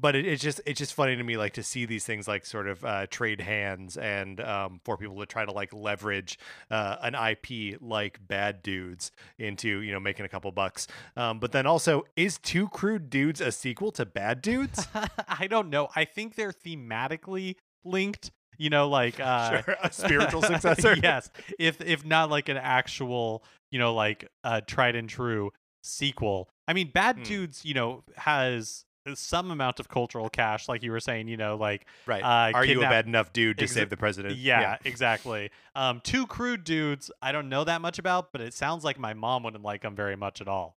[0.00, 2.46] but it, it's just it's just funny to me like to see these things like
[2.46, 6.38] sort of uh, trade hands and um, for people to try to like leverage
[6.70, 10.86] uh, an IP like Bad Dudes into you know making a couple bucks.
[11.16, 14.86] Um, but then also, is Two Crude Dudes a sequel to Bad Dudes?
[15.28, 20.42] i don't know i think they're thematically linked you know like uh sure, a spiritual
[20.42, 20.94] successor.
[21.02, 25.50] yes if if not like an actual you know like a tried and true
[25.82, 27.22] sequel i mean bad Hmm.
[27.22, 31.56] dudes you know has some amount of cultural cash like you were saying you know
[31.56, 32.22] like right.
[32.22, 34.36] uh, Are you a bad enough dude to Exa- save the president?
[34.36, 38.84] yeah, exactly um two crude dudes i don't know that much about but it sounds
[38.84, 40.76] like my mom wouldn't like them very much at all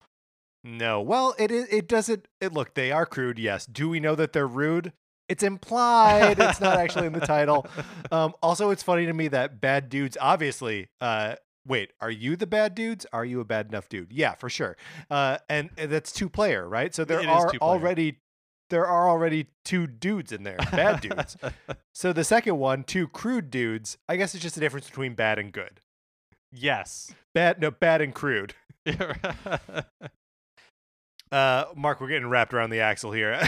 [0.64, 1.00] No.
[1.02, 1.68] Well, it is.
[1.72, 2.28] It doesn't.
[2.42, 2.74] It look.
[2.74, 3.40] They are crude.
[3.40, 3.66] Yes.
[3.66, 4.92] Do we know that they're rude?
[5.30, 6.40] It's implied.
[6.40, 7.66] it's not actually in the title.
[8.12, 10.18] Um, also, it's funny to me that bad dudes.
[10.20, 10.90] Obviously.
[11.00, 11.36] Uh,
[11.68, 11.94] wait.
[12.02, 13.06] Are you the bad dudes?
[13.14, 14.12] Are you a bad enough dude?
[14.12, 14.76] Yeah, for sure.
[15.10, 16.94] Uh, and, and that's two player, right?
[16.94, 18.18] So there It are already.
[18.70, 21.38] There are already two dudes in there, bad dudes.
[21.94, 23.98] So the second one, two crude dudes.
[24.08, 25.82] I guess it's just the difference between bad and good.
[26.52, 28.54] yes Bad, no, bad and crude.
[31.32, 33.40] Uh, Mark, we're getting wrapped around the axle here.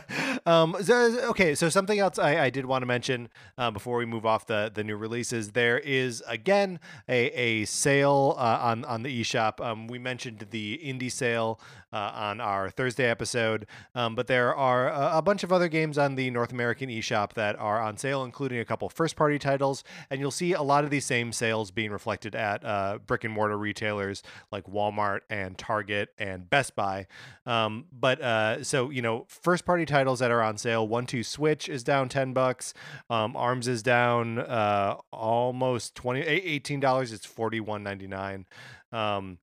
[0.46, 4.04] um, so- okay, so something else I, I did want to mention uh, before we
[4.04, 9.02] move off the, the new releases, there is again a, a sale uh, on on
[9.02, 9.58] the eShop.
[9.64, 11.58] Um, we mentioned the indie sale
[11.92, 15.96] uh, on our Thursday episode, um, but there are a, a bunch of other games
[15.96, 19.82] on the North American eShop that are on sale, including a couple first party titles,
[20.10, 23.32] and you'll see a lot of these same sales being reflected at uh, brick and
[23.32, 24.22] mortar retailers
[24.52, 27.06] like Walmart and Target and Best Buy.
[27.46, 30.86] Um, but uh, so you know, first party titles that are on sale.
[30.86, 32.74] One Two Switch is down ten bucks.
[33.08, 37.12] Um, Arms is down uh, almost twenty eighteen dollars.
[37.12, 38.46] It's forty one ninety nine.
[38.92, 39.38] Um,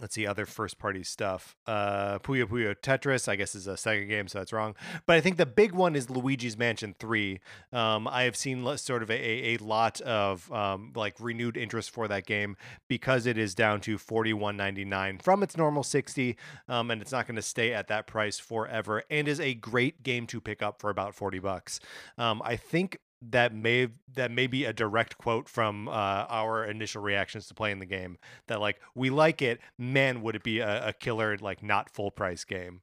[0.00, 1.56] let's see other first party stuff.
[1.66, 4.74] Uh, Puyo Puyo Tetris, I guess, is a Sega game, so that's wrong.
[5.06, 7.40] But I think the big one is Luigi's Mansion Three.
[7.72, 12.08] Um, I have seen sort of a, a, lot of um, like renewed interest for
[12.08, 12.56] that game
[12.88, 16.36] because it is down to forty one ninety nine from its normal sixty,
[16.68, 20.02] um, and it's not going to stay at that price forever, and is a great
[20.02, 21.80] game to pick up for about forty bucks.
[22.18, 22.98] Um, I think
[23.30, 25.92] that may that may be a direct quote from uh,
[26.28, 30.42] our initial reactions to playing the game that like we like it man would it
[30.42, 32.80] be a, a killer like not full price game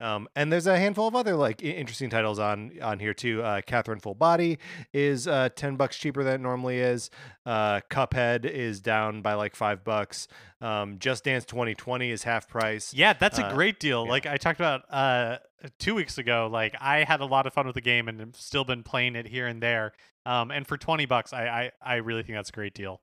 [0.00, 3.42] um, and there's a handful of other like interesting titles on on here too.
[3.42, 4.58] Uh, Catherine Full Body
[4.92, 7.10] is uh, ten bucks cheaper than it normally is.
[7.46, 10.28] Uh, Cuphead is down by like five bucks.
[10.60, 12.92] Um, Just Dance 2020 is half price.
[12.92, 14.04] Yeah, that's a Uh, great deal.
[14.04, 14.10] yeah.
[14.10, 15.38] Like I talked about uh
[15.78, 18.36] two weeks ago, like I had a lot of fun with the game and have
[18.36, 19.92] still been playing it here and there.
[20.26, 23.00] Um, and for twenty bucks, I I, I really think that's a great deal.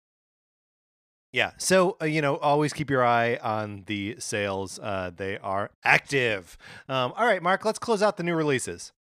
[1.36, 1.52] Yeah.
[1.58, 4.80] So, uh, you know, always keep your eye on the sales.
[4.80, 6.58] Uh, they are active.
[6.88, 8.93] Um, all right, Mark, let's close out the new releases.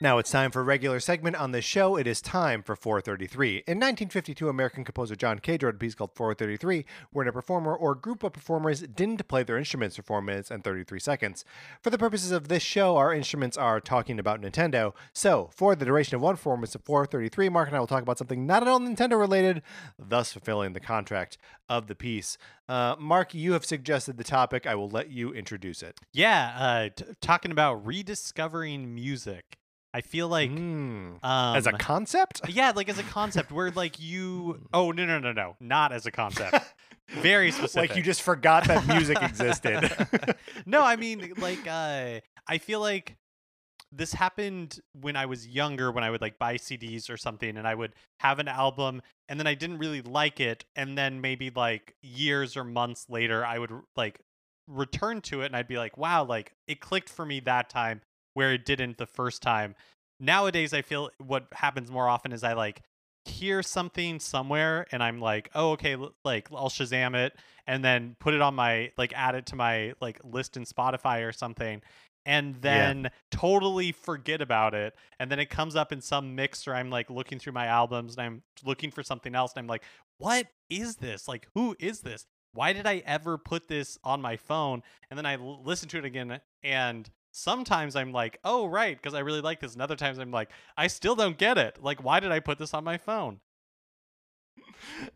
[0.00, 1.96] Now it's time for a regular segment on this show.
[1.96, 3.48] It is time for 433.
[3.58, 7.94] In 1952, American composer John Cage wrote a piece called 433, wherein a performer or
[7.94, 11.44] group of performers didn't play their instruments for 4 minutes and 33 seconds.
[11.80, 14.94] For the purposes of this show, our instruments are talking about Nintendo.
[15.12, 18.18] So, for the duration of one performance of 433, Mark and I will talk about
[18.18, 19.62] something not at all Nintendo related,
[19.96, 22.36] thus fulfilling the contract of the piece.
[22.68, 24.66] Uh, Mark, you have suggested the topic.
[24.66, 26.00] I will let you introduce it.
[26.12, 29.56] Yeah, uh, t- talking about rediscovering music.
[29.94, 31.22] I feel like Mm.
[31.24, 32.40] um, As a concept?
[32.48, 36.04] yeah, like as a concept where like you oh no no no no not as
[36.04, 36.56] a concept.
[37.08, 37.90] Very specific.
[37.90, 39.90] like you just forgot that music existed.
[40.66, 43.16] no, I mean like uh I feel like
[43.92, 47.68] this happened when I was younger when I would like buy CDs or something and
[47.68, 51.50] I would have an album and then I didn't really like it and then maybe
[51.54, 54.18] like years or months later I would like
[54.66, 58.00] return to it and I'd be like wow like it clicked for me that time
[58.34, 59.74] where it didn't the first time.
[60.20, 62.82] Nowadays I feel what happens more often is I like
[63.24, 68.34] hear something somewhere and I'm like, oh, okay, like I'll Shazam it and then put
[68.34, 71.80] it on my like add it to my like list in Spotify or something
[72.26, 76.74] and then totally forget about it and then it comes up in some mix or
[76.74, 79.84] I'm like looking through my albums and I'm looking for something else and I'm like,
[80.18, 81.28] what is this?
[81.28, 82.26] Like who is this?
[82.52, 84.82] Why did I ever put this on my phone?
[85.10, 89.12] And then I l- listen to it again and sometimes I'm like, oh, right, because
[89.14, 89.72] I really like this.
[89.74, 91.82] And other times I'm like, I still don't get it.
[91.82, 93.40] Like, why did I put this on my phone?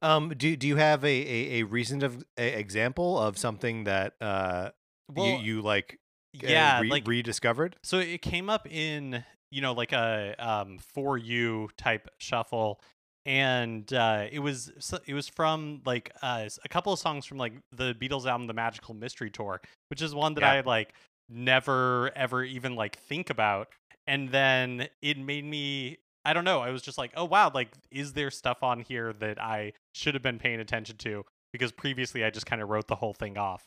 [0.02, 4.14] Um, do do you have a a, a recent of, a example of something that
[4.20, 4.70] uh
[5.14, 5.98] Well, you you like
[6.44, 7.76] uh, yeah, re- like rediscovered?
[7.82, 12.80] so it came up in you know like a um for you type shuffle,
[13.26, 14.72] and uh, it was
[15.06, 18.54] it was from like uh, a couple of songs from like the Beatles album, The
[18.54, 20.52] Magical Mystery Tour, which is one that Yeah.
[20.52, 20.94] I like
[21.28, 23.68] never ever even like think about,
[24.06, 25.98] and then it made me.
[26.24, 26.60] I don't know.
[26.60, 30.14] I was just like, oh wow, like is there stuff on here that I should
[30.14, 31.24] have been paying attention to?
[31.52, 33.64] Because previously I just kind of wrote the whole thing off.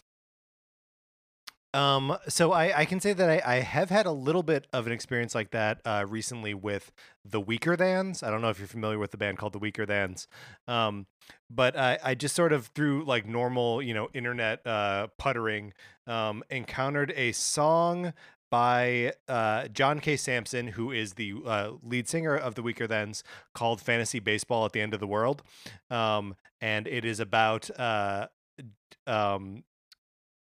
[1.73, 4.87] Um, so I, I can say that I, I have had a little bit of
[4.87, 6.91] an experience like that uh, recently with
[7.23, 8.23] the Weaker Thans.
[8.23, 10.27] I don't know if you're familiar with the band called the Weaker Thans,
[10.67, 11.07] um,
[11.49, 15.73] but I, I just sort of through like normal, you know, internet uh, puttering,
[16.07, 18.13] um, encountered a song
[18.49, 20.17] by uh, John K.
[20.17, 23.23] Samson, who is the uh, lead singer of the Weaker Thans,
[23.55, 25.41] called "Fantasy Baseball at the End of the World,"
[25.89, 28.27] um, and it is about uh,
[29.07, 29.63] um,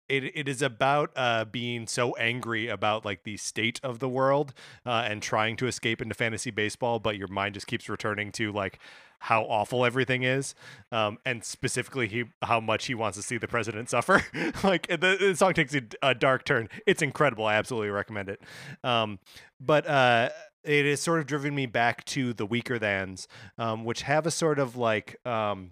[0.08, 4.52] it it is about uh being so angry about like the state of the world
[4.84, 8.52] uh and trying to escape into fantasy baseball but your mind just keeps returning to
[8.52, 8.78] like
[9.18, 10.54] how awful everything is
[10.92, 14.22] um and specifically he how much he wants to see the president suffer.
[14.62, 16.68] Like the, the song takes a, a dark turn.
[16.86, 17.44] It's incredible.
[17.46, 18.40] I absolutely recommend it.
[18.84, 19.18] Um
[19.60, 20.30] but uh
[20.64, 23.26] it has sort of driven me back to the weaker thans
[23.58, 25.70] um which have a sort of like um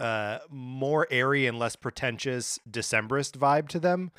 [0.00, 4.10] uh more airy and less pretentious Decemberist vibe to them.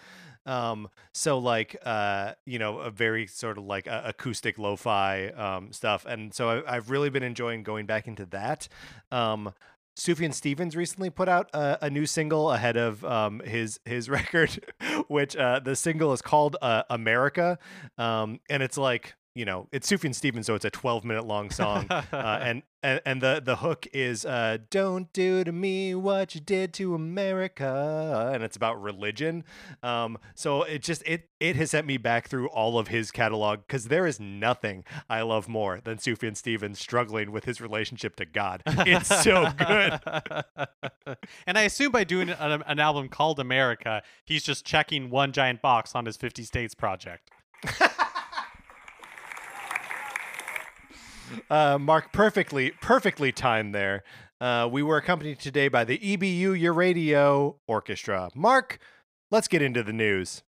[0.45, 5.71] Um so like uh you know a very sort of like uh, acoustic lo-fi um
[5.71, 8.67] stuff and so I, I've really been enjoying going back into that.
[9.11, 9.53] Um
[9.97, 14.63] Sufjan Stevens recently put out a, a new single ahead of um, his his record,
[15.07, 17.59] which uh, the single is called uh, "America,"
[17.97, 21.49] um, and it's like you know it's Sufjan Stevens, so it's a 12 minute long
[21.51, 26.35] song, uh, and, and and the the hook is uh, "Don't do to me what
[26.35, 29.43] you did to America," and it's about religion.
[29.83, 33.61] Um, so it just it it has sent me back through all of his catalog
[33.67, 38.25] because there is nothing I love more than Sufjan Stevens struggling with his relationship to
[38.25, 38.63] God.
[38.65, 41.17] It's so good.
[41.47, 45.61] and I assume by doing an, an album called America, he's just checking one giant
[45.61, 47.31] box on his 50 states project.
[51.49, 54.03] Uh, Mark, perfectly, perfectly timed there.
[54.39, 58.29] Uh, we were accompanied today by the EBU Your Radio Orchestra.
[58.35, 58.79] Mark,
[59.29, 60.43] let's get into the news.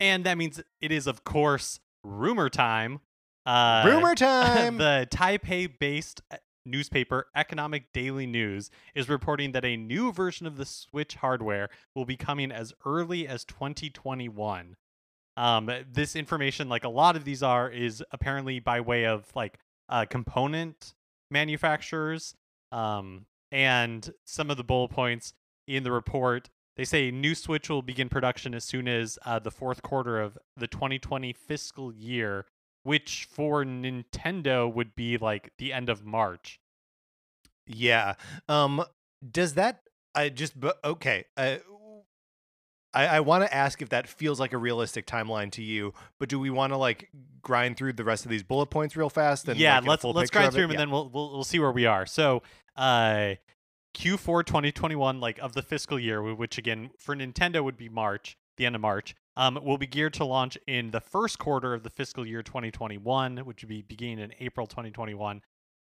[0.00, 3.00] And that means it is, of course, rumor time.
[3.46, 4.78] Uh, Rumor time.
[4.78, 6.22] the Taipei based
[6.66, 12.06] newspaper Economic Daily News is reporting that a new version of the Switch hardware will
[12.06, 14.76] be coming as early as 2021.
[15.36, 19.58] Um, this information, like a lot of these are, is apparently by way of like
[19.88, 20.94] uh, component
[21.30, 22.34] manufacturers.
[22.72, 25.32] Um, and some of the bullet points
[25.68, 29.50] in the report they say new Switch will begin production as soon as uh, the
[29.52, 32.46] fourth quarter of the 2020 fiscal year,
[32.82, 36.58] which for Nintendo would be like the end of March.
[37.66, 38.14] yeah.
[38.48, 38.84] Um.
[39.30, 39.82] Does that?
[40.14, 40.58] I just.
[40.58, 41.24] bu- Okay.
[41.36, 41.56] Uh,
[42.94, 46.28] I, I want to ask if that feels like a realistic timeline to you, but
[46.28, 47.10] do we want to like
[47.42, 49.48] grind through the rest of these bullet points real fast?
[49.48, 50.80] And yeah, like, let's let's grind through them Yeah.
[50.80, 52.06] and then we'll, we'll we'll see where we are.
[52.06, 52.42] So,
[52.76, 53.34] uh,
[53.94, 58.66] Q4 2021, like of the fiscal year, which again for Nintendo would be March, the
[58.66, 61.90] end of March, um, will be geared to launch in the first quarter of the
[61.90, 65.42] fiscal year 2021, which would be beginning in April 2021.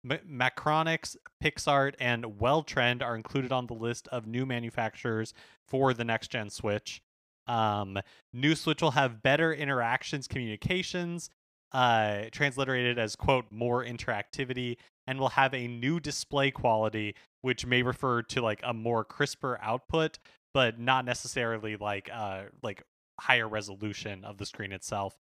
[0.09, 5.33] M- Macronix, PixArt, and Welltrend are included on the list of new manufacturers
[5.67, 7.01] for the next gen Switch.
[7.47, 7.99] Um,
[8.33, 11.29] new Switch will have better interactions, communications,
[11.71, 17.81] uh, transliterated as quote more interactivity, and will have a new display quality, which may
[17.81, 20.19] refer to like a more crisper output,
[20.53, 22.83] but not necessarily like uh like
[23.19, 25.17] higher resolution of the screen itself.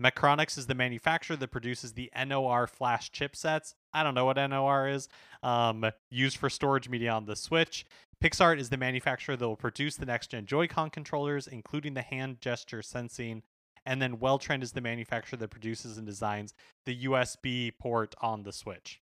[0.00, 3.74] Macronix is the manufacturer that produces the NOR flash chipsets.
[3.92, 5.08] I don't know what NOR is.
[5.42, 7.86] Um, used for storage media on the Switch.
[8.22, 12.40] PixArt is the manufacturer that will produce the next gen Joy-Con controllers, including the hand
[12.40, 13.42] gesture sensing.
[13.84, 16.54] and then Welltrend is the manufacturer that produces and designs
[16.86, 19.00] the USB port on the Switch.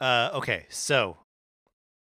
[0.00, 1.16] Uh, okay, so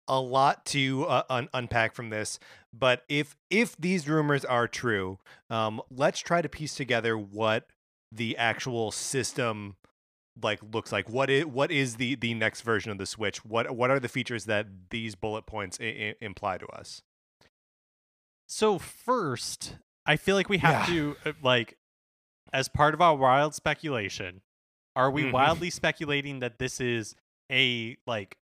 [0.08, 2.40] a lot to uh, un- unpack from this,
[2.74, 5.18] but if if these rumors are true,
[5.50, 7.68] um, let's try to piece together what
[8.12, 9.76] the actual system
[10.42, 11.10] like looks like.
[11.10, 13.46] What is what is the the next version of the Switch?
[13.46, 17.02] What what are the features that these bullet points I- I- imply to us?
[18.48, 20.94] So first, I feel like we have Yeah.
[20.96, 21.78] to uh, like
[22.52, 24.42] as part of our wild speculation,
[24.96, 25.32] are we Mhm.
[25.32, 27.16] wildly speculating that this is
[27.52, 28.38] a like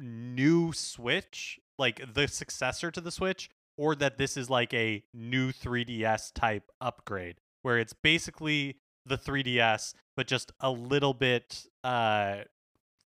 [0.00, 5.52] new Switch, like the successor to the Switch, or that this is like a new
[5.52, 12.38] 3DS type upgrade where it's basically the 3DS but just a little bit uh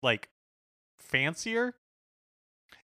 [0.03, 0.28] like
[0.99, 1.74] fancier?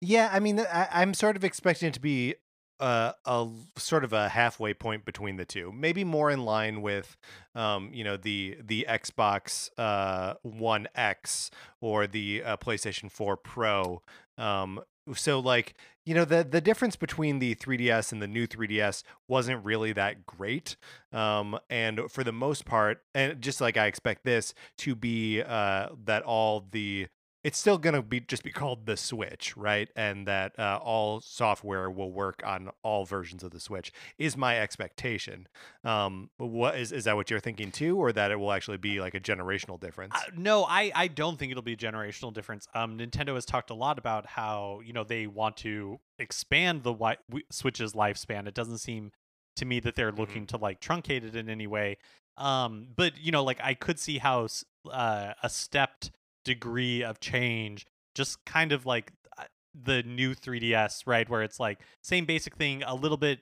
[0.00, 2.34] Yeah, I mean, I, I'm sort of expecting it to be
[2.82, 6.82] uh, a l- sort of a halfway point between the two, maybe more in line
[6.82, 7.16] with,
[7.54, 14.02] um, you know, the the Xbox uh, One X or the uh, PlayStation Four Pro.
[14.36, 14.80] Um,
[15.14, 15.74] so, like,
[16.04, 20.26] you know, the the difference between the 3DS and the new 3DS wasn't really that
[20.26, 20.76] great.
[21.12, 25.90] Um, and for the most part, and just like I expect this to be, uh,
[26.04, 27.06] that all the
[27.44, 29.88] it's still going to be just be called the Switch, right?
[29.96, 34.60] And that uh, all software will work on all versions of the Switch is my
[34.60, 35.48] expectation.
[35.84, 39.00] Um, what is is that what you're thinking too, or that it will actually be
[39.00, 40.14] like a generational difference?
[40.14, 42.68] Uh, no, I, I don't think it'll be a generational difference.
[42.74, 46.92] Um, Nintendo has talked a lot about how you know they want to expand the
[46.92, 47.18] wi-
[47.50, 48.46] Switch's lifespan.
[48.46, 49.10] It doesn't seem
[49.56, 51.98] to me that they're looking to like truncate it in any way.
[52.36, 54.46] Um, but you know, like I could see how
[54.90, 56.12] uh, a stepped
[56.44, 61.80] degree of change, just kind of like uh, the new 3DS, right, where it's like
[62.02, 63.40] same basic thing, a little bit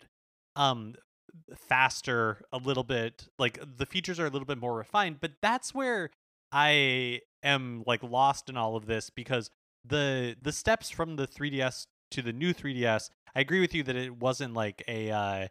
[0.57, 0.95] um
[1.57, 5.75] faster a little bit like the features are a little bit more refined but that's
[5.75, 6.11] where
[6.53, 9.51] i am like lost in all of this because
[9.85, 13.97] the the steps from the 3ds to the new 3ds i agree with you that
[13.97, 15.47] it wasn't like a uh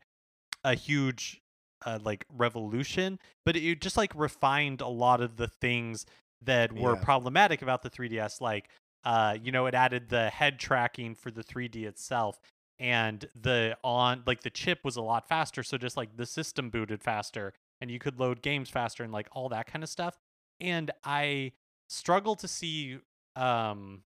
[0.63, 1.41] a huge
[1.85, 6.05] uh, like revolution but it just like refined a lot of the things
[6.41, 7.03] that were Yeah.
[7.03, 8.69] problematic about the 3ds like
[9.03, 12.39] uh you know it added the head tracking for the 3d itself
[12.79, 16.69] and the on like the chip was a lot faster so just like the system
[16.69, 20.17] booted faster and you could load games faster and like all that kind of stuff
[20.61, 21.51] and i
[21.89, 22.97] struggle to see
[23.35, 24.01] um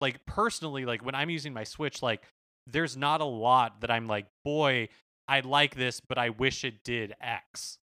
[0.00, 2.22] like personally like when i'm using my switch like
[2.66, 4.88] there's not a lot that i'm like boy
[5.28, 7.78] i like this but i wish it did x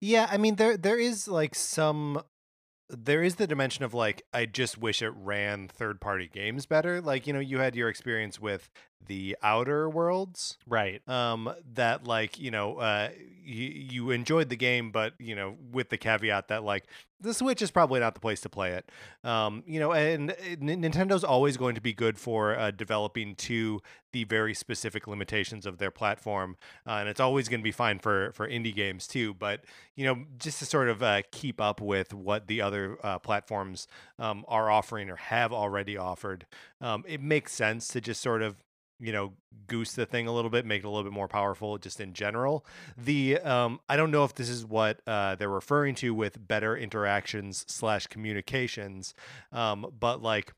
[0.00, 2.22] Yeah, I mean there there is like some
[2.90, 7.00] there is the dimension of like I just wish it ran third party games better.
[7.00, 8.70] Like, you know, you had your experience with
[9.06, 10.58] the Outer Worlds.
[10.66, 13.10] right Um that like, you know, uh
[13.44, 16.84] you, you enjoyed the game but, you know, with the caveat that like
[17.20, 18.90] the Switch is probably not the place to play it.
[19.24, 23.80] Um, you know, and N- Nintendo's always going to be good for uh, developing to
[24.12, 27.98] the very specific limitations of their platform, uh, and it's always going to be fine
[27.98, 29.34] for for indie games too.
[29.34, 29.64] But
[29.96, 33.88] you know, just to sort of uh, keep up with what the other uh, platforms
[34.18, 36.46] um, are offering or have already offered,
[36.80, 38.56] um, it makes sense to just sort of
[39.00, 39.32] you know
[39.66, 42.12] goose the thing a little bit make it a little bit more powerful just in
[42.12, 42.64] general.
[42.96, 46.76] The um i don't know if this is what uh they're referring to with better
[46.76, 49.14] interactions slash communications
[49.52, 50.52] um but like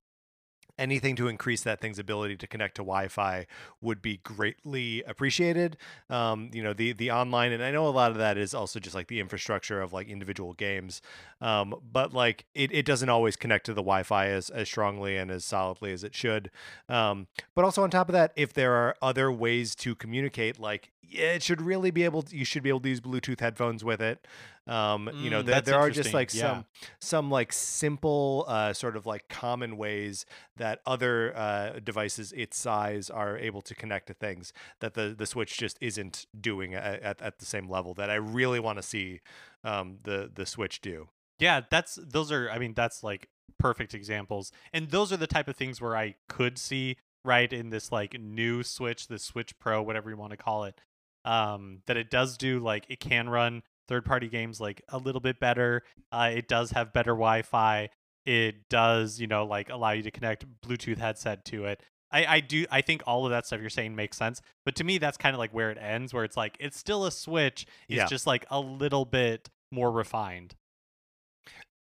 [0.81, 3.47] anything to increase that thing's ability to connect to Wi-Fi
[3.81, 5.76] would be greatly appreciated.
[6.09, 8.81] Um, you know, the the online, and I know a lot of that is also
[8.81, 11.03] just like the infrastructure of like individual games,
[11.41, 15.31] um, but like it, it doesn't always connect to the Wi-Fi as as strongly and
[15.31, 16.51] as solidly as it should.
[16.89, 20.91] Um, but also on top of that, if there are other ways to communicate, like
[21.03, 24.01] it should really be able, to, you should be able to use Bluetooth headphones with
[24.01, 24.26] it.
[24.66, 26.40] Um, you know, Mm, there, are just like Yeah.
[26.42, 26.64] some
[27.01, 30.26] some like simple uh, sort of like common ways
[30.57, 35.26] that other uh, devices its size are able to connect to things that the the
[35.26, 38.82] switch just isn't doing at, at, at the same level that i really want to
[38.82, 39.20] see
[39.64, 43.28] um, the the switch do Yeah, that's those are I mean that's like
[43.59, 44.53] perfect examples.
[44.72, 48.18] And those are the type of things where I could see right in this like
[48.18, 50.80] new Switch, the Switch Pro, whatever you want to call it.
[51.25, 55.41] Um that it does do like it can run third-party games like a little bit
[55.41, 55.83] better.
[56.12, 57.89] Uh it does have better Wi-Fi.
[58.27, 61.83] It does, you know, like allow you to connect Bluetooth headset to it.
[62.12, 64.85] I, I do I think all of that stuff you're saying makes sense, but to
[64.85, 67.66] me that's kind of like where it ends, where it's like it's still a Switch,
[67.89, 68.07] it's Yeah.
[68.07, 70.55] just like a little bit more refined.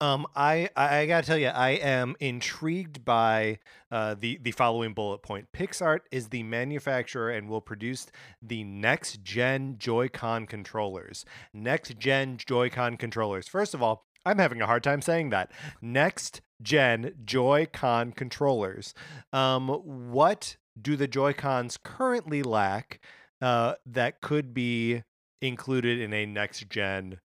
[0.02, 3.60] Um, I I gotta tell you, I am intrigued by
[3.92, 5.48] uh, the the following bullet point.
[5.52, 8.08] PixArt is the manufacturer and will produce
[8.42, 11.26] the next gen Joy-Con controllers.
[11.54, 13.50] Next gen Joy-Con controllers.
[13.50, 15.52] First of all, I'm having a hard time saying that.
[15.82, 18.94] Next gen Joy-Con controllers.
[19.34, 23.04] Um, what do the Joy-Cons currently lack
[23.42, 25.04] uh, that could be
[25.42, 27.20] included in a next gen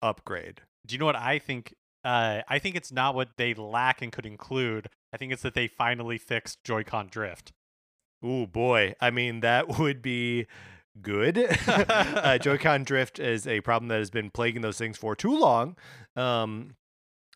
[0.00, 0.62] upgrade?
[0.84, 1.74] Do you know what I think?
[2.04, 4.88] Uh, I think it's not what they lack and could include.
[5.12, 7.52] I think it's that they finally fixed Joy-Con drift.
[8.24, 10.46] Ooh boy, I mean that would be
[11.00, 11.38] good.
[11.68, 15.76] uh, Joy-Con drift is a problem that has been plaguing those things for too long.
[16.16, 16.74] Um,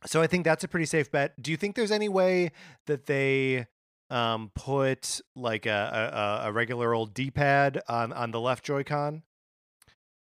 [0.05, 1.41] so I think that's a pretty safe bet.
[1.41, 2.53] Do you think there's any way
[2.87, 3.67] that they
[4.11, 9.23] um, put like a, a, a regular old D-pad on on the left Joy-Con?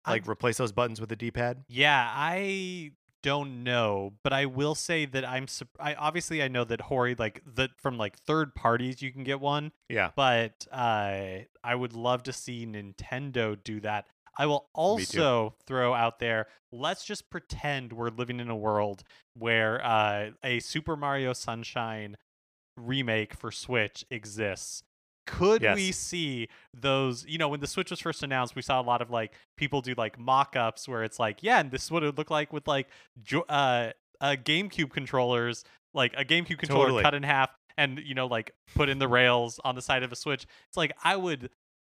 [0.06, 1.64] Like I'm- replace those buttons with a D-pad?
[1.68, 2.92] Yeah, I
[3.22, 5.46] don't know, but I will say that I'm.
[5.78, 9.40] I obviously I know that Hori like that from like third parties you can get
[9.40, 10.10] one, Yeah.
[10.16, 14.06] but uh, I would love to see Nintendo do that.
[14.38, 16.46] I will also throw out there.
[16.72, 19.02] Let's just pretend we're living in a world
[19.34, 22.16] where uh, a Super Mario Sunshine
[22.76, 24.82] remake for Switch exists.
[25.26, 27.24] Could we see those?
[27.26, 29.80] You know, when the Switch was first announced, we saw a lot of like people
[29.80, 32.52] do like mock-ups where it's like, yeah, and this is what it would look like
[32.52, 32.88] with like
[33.22, 33.90] jo- uh,
[34.20, 35.64] uh GameCube controllers,
[35.94, 37.02] like a GameCube controller Totally.
[37.02, 40.12] cut in half, and you know, like put in the rails on the side of
[40.12, 40.46] a Switch.
[40.68, 41.50] It's like I would.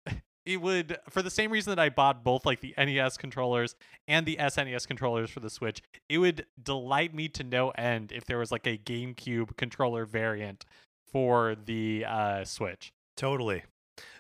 [0.46, 3.74] It would, for the same reason that I bought both like the NES controllers
[4.08, 8.26] and the SNES controllers for the Switch, it would delight me to no end if
[8.26, 10.64] there was like a GameCube controller variant
[11.12, 12.94] for the uh, Switch.
[13.16, 13.64] Totally.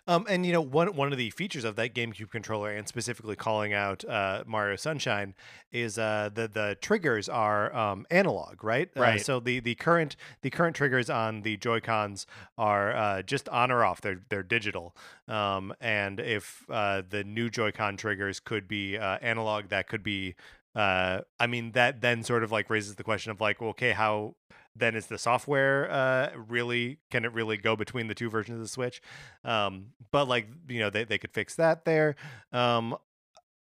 [0.07, 3.35] Um, and you know, one one of the features of that GameCube controller, and specifically
[3.35, 5.33] calling out uh, Mario Sunshine,
[5.71, 8.87] is uh, the the triggers are um, analog, right?
[8.95, 9.21] Uh, Right.
[9.25, 13.71] so the the current the current triggers on the Joy Cons are uh, just on
[13.71, 13.99] or off.
[14.01, 14.95] They're they're digital.
[15.27, 20.35] Um, and if uh, the new Joy-Con triggers could be uh, analog, that could be.
[20.75, 23.93] Uh, I mean, that then sort of like raises the question of like, well, okay,
[23.93, 24.35] how
[24.75, 28.61] then is the software uh, really can it really go between the two versions of
[28.61, 29.01] the Switch?
[29.43, 32.15] Um, but like you know they they could fix that there.
[32.51, 32.97] Um,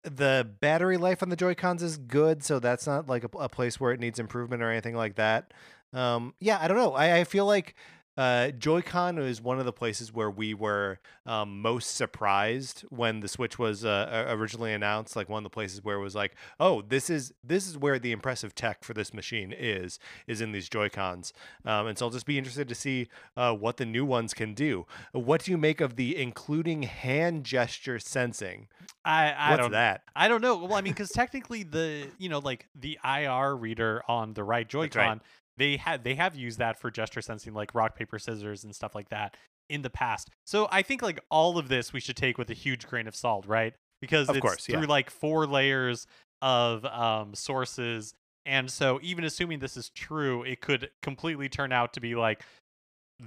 [0.03, 3.49] the battery life on the Joy Cons is good, so that's not like a, a
[3.49, 5.53] place where it needs improvement or anything like that.
[5.93, 6.93] Um, yeah, I don't know.
[6.93, 7.75] I, I feel like
[8.17, 13.27] uh, Joy-Con is one of the places where we were um, most surprised when the
[13.27, 15.15] Switch was uh, originally announced.
[15.15, 17.99] Like one of the places where it was like, oh, this is this is where
[17.99, 21.31] the impressive tech for this machine is is in these Joy-Cons.
[21.63, 24.55] Um, and so I'll just be interested to see uh, what the new ones can
[24.55, 24.87] do.
[25.11, 28.67] What do you make of the including hand gesture sensing?
[29.05, 30.01] I I What's don't that?
[30.15, 30.57] I don't know.
[30.57, 34.67] Well, I mean, because technically the you know like the IR reader on the right
[34.67, 35.21] Joy-Con,
[35.57, 38.95] they had they have used that for gesture sensing, like rock paper scissors and stuff
[38.95, 39.35] like that
[39.69, 40.29] in the past.
[40.45, 43.15] So I think like all of this we should take with a huge grain of
[43.15, 43.73] salt, right?
[43.99, 44.77] Because Of it's course, yeah.
[44.77, 46.05] through like four layers
[46.41, 48.13] of um, sources,
[48.45, 52.43] and so even assuming this is true, it could completely turn out to be like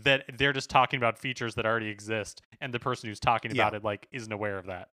[0.04, 3.62] that they're just talking about features that already exist, and the person who's talking Yeah.
[3.62, 4.88] about it like isn't aware of that.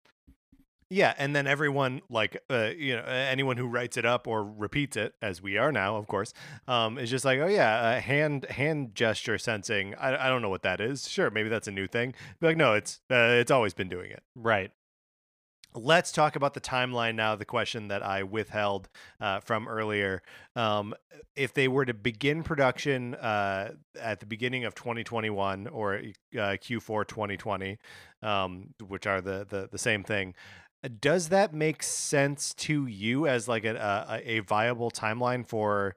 [0.93, 4.95] Yeah, and then everyone like uh, you know anyone who writes it up or repeats
[4.95, 6.33] it, as we are now, of course,
[6.67, 9.95] um, is just like, oh yeah, uh, hand hand gesture sensing.
[9.95, 11.09] I, I don't know what that is.
[11.09, 12.13] Sure, maybe that's a new thing.
[12.39, 14.21] Be like, no, it's uh, it's always been doing it.
[14.35, 14.71] Right.
[15.75, 17.35] Let's talk about the timeline now.
[17.35, 18.87] The question that I withheld
[19.19, 20.21] uh, from earlier:
[20.55, 20.93] um,
[21.35, 26.01] if they were to begin production uh, at the beginning of 2021 or uh,
[26.37, 27.79] Q4 2020,
[28.21, 30.35] um, which are the, the the same thing,
[30.99, 33.75] does that make sense to you as like a
[34.25, 35.95] a, a viable timeline for?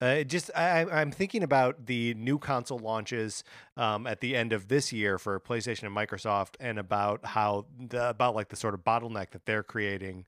[0.00, 3.44] Uh, just I, I- I'm thinking about the new console launches
[3.76, 8.08] um, at the end of this year for PlayStation and Microsoft, and about how the,
[8.08, 10.24] about like the sort of bottleneck that they're creating,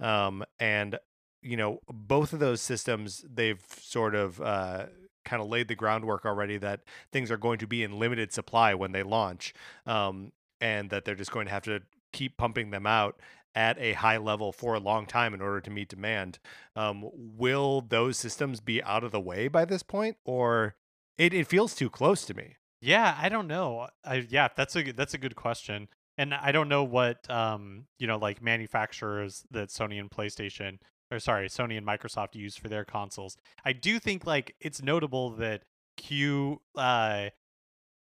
[0.00, 0.98] um, and
[1.42, 4.86] you know both of those systems they've sort of uh,
[5.26, 6.80] kind of laid the groundwork already that
[7.12, 9.52] things are going to be in limited supply when they launch,
[9.86, 11.80] um, and that they're just going to have to
[12.12, 13.20] keep pumping them out
[13.58, 16.38] at a high level for a long time in order to meet demand.
[16.76, 20.76] Um, will those systems be out of the way by this point, or
[21.18, 22.54] it, it feels too close to me?
[22.80, 23.88] Yeah, I don't know.
[24.04, 25.88] I yeah, that's a that's a good question.
[26.16, 30.78] And I don't know what um, you know, like manufacturers that Sony and PlayStation
[31.10, 33.36] or sorry, Sony and Microsoft use for their consoles.
[33.64, 35.62] I do think like it's notable that
[35.96, 37.30] Q uh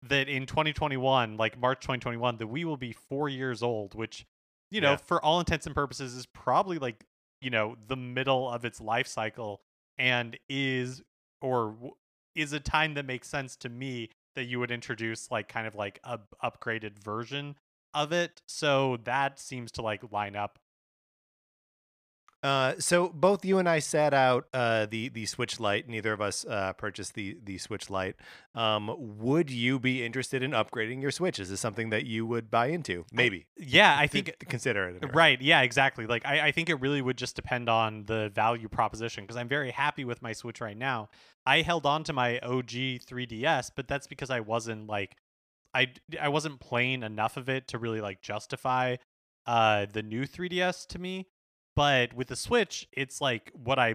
[0.02, 4.26] that in 2021, like March 2021, the Wii will be 4 years old, which
[4.70, 4.96] you know, Yeah.
[4.96, 7.04] for all intents and purposes is probably like,
[7.40, 9.62] you know, the middle of its life cycle
[9.96, 11.02] and is
[11.40, 11.76] or
[12.34, 15.74] is a time that makes sense to me that you would introduce like kind of
[15.74, 17.56] like a upgraded version
[17.94, 18.42] of it.
[18.46, 20.58] So that seems to like line up.
[22.40, 25.88] Uh, so both you and I sat out uh, the the Switch Lite.
[25.88, 28.14] Neither of us uh, purchased the the Switch Lite.
[28.54, 31.40] Um, would you be interested in upgrading your Switch?
[31.40, 33.04] Is this something that you would buy into?
[33.12, 33.46] Maybe.
[33.56, 34.96] Yeah, I Th- think consider it.
[35.02, 35.12] anyway.
[35.12, 35.42] Right.
[35.42, 36.06] Yeah, exactly.
[36.06, 39.48] Like I, I think it really would just depend on the value proposition because I'm
[39.48, 41.08] very happy with my Switch right now.
[41.44, 45.16] I held on to my OG 3DS, but that's because I wasn't like
[45.74, 45.88] I
[46.20, 48.96] I wasn't playing enough of it to really like justify
[49.44, 51.26] uh the new 3DS to me.
[51.78, 53.94] But with the Switch, it's like what I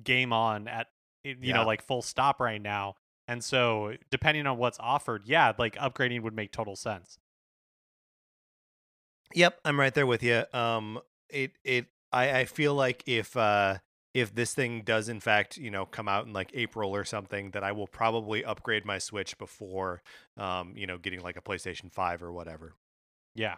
[0.00, 0.86] game on at
[1.24, 1.54] you Yeah.
[1.54, 2.94] know like full stop right now.
[3.26, 7.18] And so depending on what's offered, yeah, like upgrading would make total sense.
[9.34, 10.44] Yep, I'm right there with you.
[10.52, 13.78] Um, it it I I feel like if uh
[14.14, 17.50] if this thing does in fact you know come out in like April or something,
[17.50, 20.00] that I will probably upgrade my Switch before
[20.36, 22.74] um you know getting like a PlayStation Five or whatever.
[23.34, 23.56] Yeah.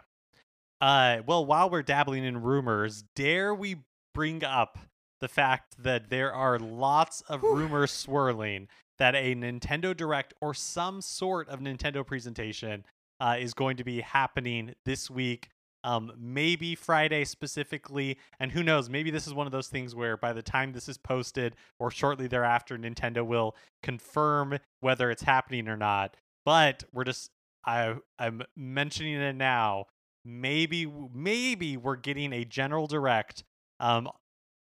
[0.81, 3.77] Uh, well, while we're dabbling in rumors, dare we
[4.13, 4.77] bring up
[5.21, 8.67] the fact that there are lots of rumors swirling
[8.97, 12.85] that a Nintendo Direct or some sort of Nintendo presentation
[13.19, 15.49] uh, is going to be happening this week.
[15.85, 18.89] Um, maybe Friday specifically, and who knows?
[18.89, 21.89] Maybe this is one of those things where by the time this is posted or
[21.89, 26.17] shortly thereafter, Nintendo will confirm whether it's happening or not.
[26.45, 27.31] But we're just
[27.65, 29.85] I I'm mentioning it now.
[30.25, 33.43] Maybe maybe we're getting a general direct
[33.79, 34.09] um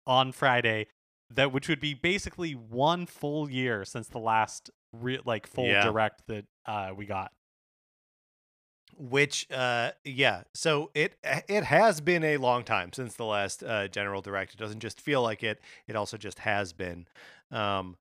[0.07, 0.87] on Friday
[1.33, 5.83] that which would be basically one full year since the last re- like full Yeah.
[5.83, 7.31] direct that uh we got.
[8.97, 13.87] Which uh yeah, so it it has been a long time since the last uh
[13.87, 14.53] General Direct.
[14.53, 17.07] It doesn't just feel like it; it also just has been.
[17.51, 17.95] Um,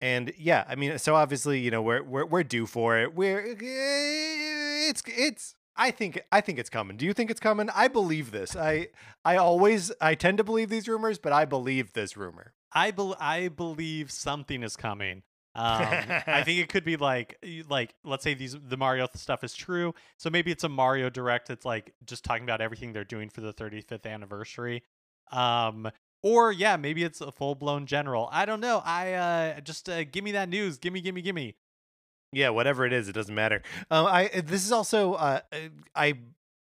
[0.00, 3.14] and yeah, I mean, so obviously, you know, we're we're we're due for it.
[3.14, 5.54] We're it's it's.
[5.80, 6.98] I think I think it's coming.
[6.98, 7.70] Do you think it's coming?
[7.74, 8.54] I believe this.
[8.54, 8.88] I
[9.24, 12.52] I always I tend to believe these rumors, but I believe this rumor.
[12.70, 15.22] I bel I believe something is coming.
[15.54, 15.82] Um,
[16.26, 19.94] I think it could be like like let's say these the Mario stuff is true,
[20.18, 23.40] so maybe it's a Mario Direct that's like just talking about everything they're doing for
[23.40, 24.82] the 35th anniversary.
[25.32, 25.90] Um,
[26.22, 28.28] or yeah, maybe it's a full blown general.
[28.30, 28.82] I don't know.
[28.84, 30.76] I uh just uh, give me that news.
[30.76, 31.54] Give me, give me, give me.
[32.32, 33.62] Yeah, whatever it is, it doesn't matter.
[33.90, 35.40] Um, I this is also uh,
[35.94, 36.14] I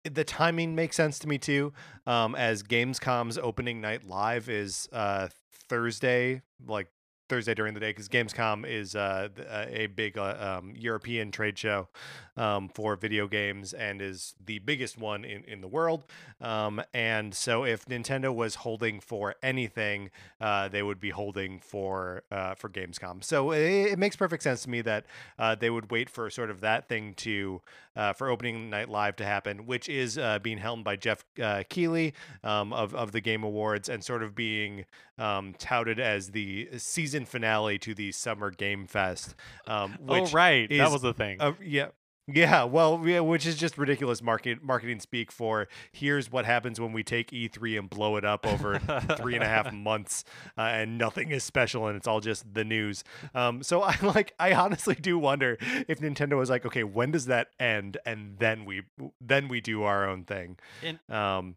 [0.05, 1.73] the timing makes sense to me too.
[2.07, 5.27] Um, as Gamescom's opening night live is uh
[5.67, 6.87] Thursday, like
[7.29, 11.57] Thursday during the day, because Gamescom is uh uh, a big uh, um, European trade
[11.57, 11.87] show
[12.35, 16.05] um, for video games and is the biggest one in in the world.
[16.41, 20.09] Um, and so if Nintendo was holding for anything,
[20.41, 23.23] uh, they would be holding for uh, for Gamescom.
[23.23, 25.05] So it, it makes perfect sense to me that
[25.37, 27.61] uh, they would wait for sort of that thing to
[28.15, 31.25] for opening night live to happen, which is being helmed by Jeff
[31.67, 32.13] Keighley
[32.45, 34.85] um, of of the Game Awards and sort of being
[35.17, 39.35] um, touted as the season finale to the Summer Game Fest.
[39.67, 41.37] Um, oh right, that was the thing.
[41.39, 41.87] uh, yeah.
[42.31, 46.93] Yeah, well, yeah, which is just ridiculous market marketing speak for here's what happens when
[46.93, 48.77] we take E3 and blow it up over
[49.17, 50.23] three and a half months,
[50.55, 53.03] uh, and nothing is special, and it's all just the news.
[53.33, 55.57] Um, so I like, I honestly do wonder
[55.87, 58.83] if Nintendo was like, okay, when does that end, and then we
[59.19, 60.59] then we do our own thing.
[60.83, 61.55] And- Um,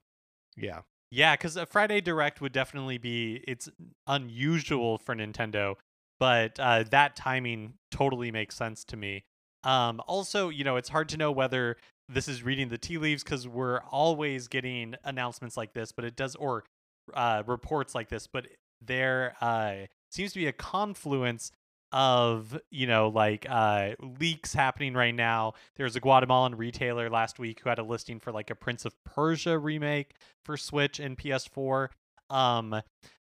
[0.57, 0.81] yeah,
[1.15, 3.69] Yeah, because a Friday Direct would definitely be it's
[4.07, 5.75] unusual for Nintendo,
[6.19, 9.25] but uh, that timing totally makes sense to me.
[9.63, 11.77] Um, also, you know, it's hard to know whether
[12.09, 16.17] this is reading the tea leaves because we're always getting announcements like this, but it
[16.17, 16.65] does or
[17.13, 18.47] uh, reports like this, but
[18.81, 19.75] there uh,
[20.11, 21.53] seems to be a confluence
[21.93, 25.55] of you know like uh leaks happening right now.
[25.77, 28.95] There's a guatemalan retailer last week who had a listing for like a prince of
[29.05, 30.15] persia remake
[30.45, 31.89] for switch and ps4
[32.31, 32.83] um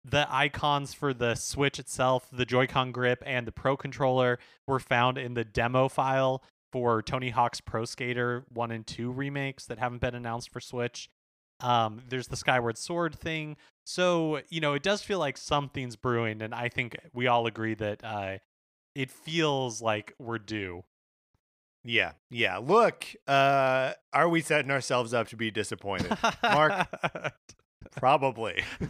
[0.04, 5.18] the icons for the switch itself the joy-con grip and the pro controller were found
[5.18, 10.02] in the demo file for tony hawk's pro skater 1 and 2 remakes that haven't
[10.02, 11.10] been announced for switch.
[11.60, 13.58] Um there's the skyward sword thing.
[13.84, 17.74] So you know it does feel like something's brewing and i think we all agree
[17.76, 18.38] that uh
[18.96, 20.84] it feels like we're due
[21.84, 22.58] yeah, yeah.
[22.58, 26.16] Look, uh, are we setting ourselves up to be disappointed?
[26.44, 26.88] Mark?
[27.96, 28.64] Probably.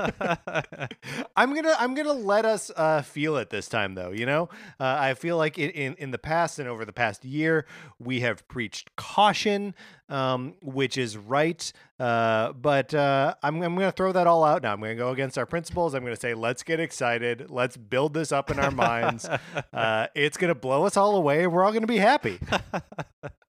[1.36, 4.12] I'm gonna I'm gonna let us uh, feel it this time though.
[4.12, 7.26] You know, uh, I feel like in, in in the past and over the past
[7.26, 7.66] year
[8.00, 9.74] we have preached caution,
[10.10, 11.72] um, which is right.
[12.00, 14.74] Uh, but uh, I'm I'm gonna throw that all out now.
[14.74, 15.94] I'm gonna go against our principles.
[15.94, 17.50] I'm gonna say let's get excited.
[17.50, 19.28] Let's build this up in our minds.
[19.74, 21.48] Uh, it's gonna blow us all away.
[21.48, 22.40] We're all gonna be happy.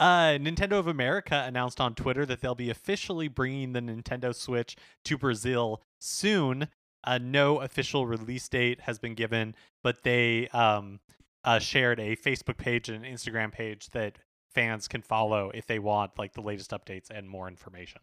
[0.00, 4.76] Uh, Nintendo of America announced on Twitter that they'll be officially bringing the Nintendo Switch
[5.04, 6.68] to Brazil soon.
[7.04, 11.00] Uh, no official release date has been given, but they um,
[11.44, 14.18] uh, shared a Facebook page and an Instagram page that
[14.54, 18.00] fans can follow if they want like the latest updates and more information.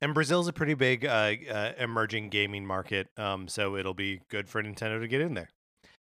[0.00, 4.48] And Brazil's a pretty big uh, uh, emerging gaming market, um, so it'll be good
[4.48, 5.48] for Nintendo to get in there.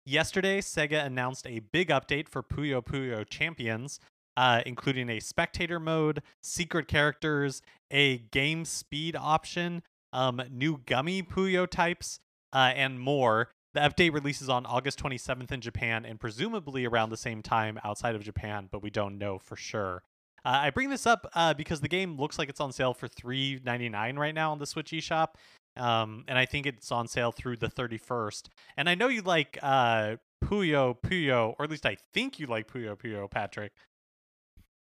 [0.06, 4.00] Yesterday, Sega announced a big update for Puyo Puyo Champions,
[4.36, 9.82] uh, including a spectator mode, secret characters, a game speed option,
[10.12, 12.20] um, new gummy Puyo types,
[12.52, 13.50] uh, and more.
[13.74, 18.14] The update releases on August 27th in Japan and presumably around the same time outside
[18.14, 20.02] of Japan, but we don't know for sure.
[20.44, 23.08] Uh, I bring this up uh, because the game looks like it's on sale for
[23.08, 25.28] $3.99 right now on the Switch eShop,
[25.76, 28.48] um, and I think it's on sale through the 31st.
[28.76, 32.70] And I know you like uh, Puyo Puyo, or at least I think you like
[32.70, 33.72] Puyo Puyo, Patrick.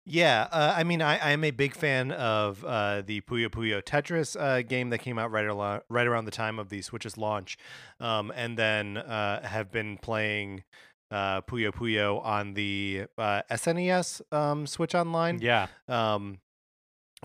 [0.10, 4.40] Yeah, uh, I mean, I, I'm a big fan of uh, the Puyo Puyo Tetris
[4.40, 7.58] uh, game that came out right, al- right around the time of the Switch's launch,
[8.00, 10.64] um, and then uh, have been playing
[11.12, 15.40] uh, Puyo Puyo on the uh, SNES um, Switch Online.
[15.42, 15.68] Yeah.
[15.90, 16.40] Um,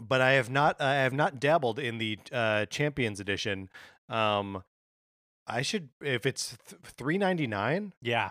[0.00, 3.68] but I have not, I have not dabbled in the uh, Champions Edition.
[4.08, 4.64] Um,
[5.46, 7.92] I should, if it's th- three ninety nine.
[8.02, 8.30] Yeah.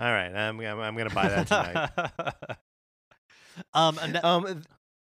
[0.00, 2.56] All right, I'm, I'm, I'm gonna buy that tonight.
[3.74, 4.62] um, an- um,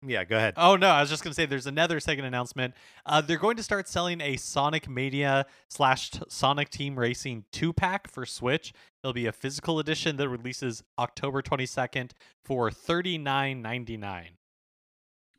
[0.04, 0.54] yeah, go ahead.
[0.56, 2.74] Oh no, I was just gonna say there's another second announcement.
[3.06, 8.10] Uh, they're going to start selling a Sonic Mania slash Sonic Team Racing two pack
[8.10, 8.72] for Switch.
[9.04, 12.10] It'll be a physical edition that releases October 22nd
[12.44, 14.30] for thirty nine ninety nine.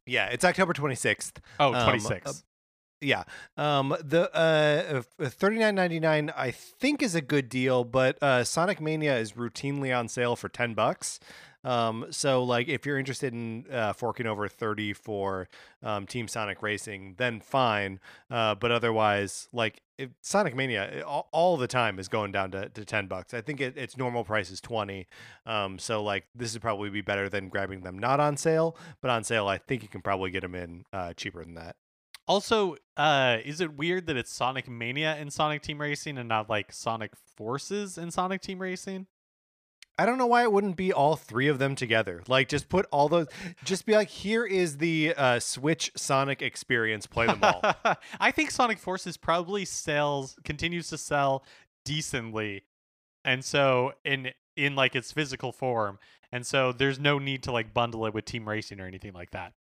[0.05, 1.37] Yeah, it's October 26th.
[1.61, 2.33] Oh, Um, uh,
[3.01, 3.23] Yeah.
[3.57, 9.33] Um the uh 39.99 I think is a good deal, but uh Sonic Mania is
[9.33, 11.19] routinely on sale for 10 bucks.
[11.63, 15.47] Um so like if you're interested in uh forking over 30 for
[15.81, 17.99] um Team Sonic Racing, then fine.
[18.29, 19.81] Uh but otherwise like
[20.21, 23.33] Sonic Mania it- all, all the time is going down to, to 10 bucks.
[23.33, 25.07] I think it, its normal price is 20.
[25.45, 29.09] Um so like this would probably be better than grabbing them not on sale, but
[29.09, 31.75] on sale I think you can probably get them in uh cheaper than that.
[32.27, 36.49] also, uh, is it weird that it's Sonic Mania in Sonic Team Racing and not
[36.49, 39.07] like Sonic Forces in Sonic Team Racing?
[39.97, 42.23] I don't know why it wouldn't be all three of them together.
[42.27, 43.27] Like, just put all those.
[43.63, 47.05] Just be like, here is the uh, Switch Sonic experience.
[47.05, 47.61] Play them all.
[48.19, 51.43] I think Sonic Forces probably sells continues to sell
[51.85, 52.63] decently,
[53.23, 55.99] and so in in like its physical form,
[56.31, 59.29] and so there's no need to like bundle it with Team Racing or anything like
[59.31, 59.53] that.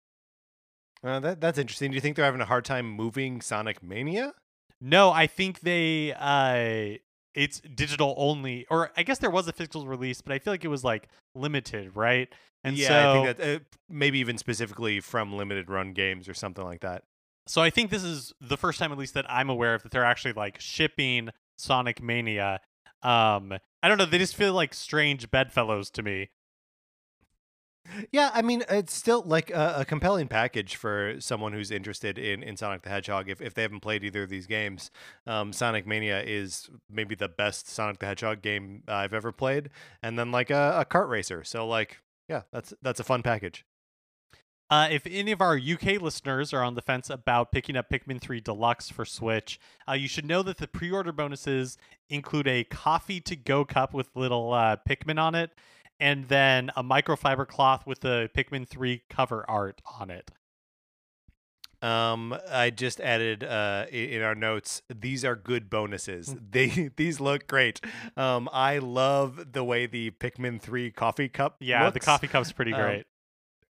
[1.03, 1.91] uh, that that's interesting.
[1.91, 4.33] Do you think they're having a hard time moving Sonic Mania?
[4.79, 6.97] No, I think they uh
[7.33, 10.65] it's digital only, or I guess there was a physical release, but I feel like
[10.65, 12.27] it was like limited, right?
[12.63, 13.59] And yeah, so I think that uh,
[13.89, 17.03] maybe even specifically from limited run games or something like that.
[17.47, 19.91] So I think this is the first time, at least, that I'm aware of that
[19.91, 22.59] they're actually like shipping Sonic Mania.
[23.01, 24.05] Um, I don't know.
[24.05, 26.29] They just feel like strange bedfellows to me.
[28.11, 32.43] Yeah, I mean, it's still like a, a compelling package for someone who's interested in,
[32.43, 33.29] in Sonic the Hedgehog.
[33.29, 34.91] If, if they haven't played either of these games,
[35.27, 39.69] um, Sonic Mania is maybe the best Sonic the Hedgehog game I've ever played,
[40.01, 41.43] and then like a, a kart racer.
[41.43, 43.65] So like, yeah, that's that's a fun package.
[44.71, 48.21] Uh, if any of our UK listeners are on the fence about picking up Pikmin
[48.21, 51.77] 3 Deluxe for Switch, uh, you should know that the pre order bonuses
[52.09, 55.51] include a coffee to go cup with little uh, Pikmin on it,
[56.01, 60.31] and then a microfiber cloth with the Pikmin 3 cover art on it.
[61.83, 64.81] Um, I just added uh, in our notes.
[64.93, 66.35] These are good bonuses.
[66.51, 67.81] They these look great.
[68.15, 71.55] Um, I love the way the Pikmin Three coffee cup.
[71.59, 73.05] Yeah, the coffee cup's pretty Um, great.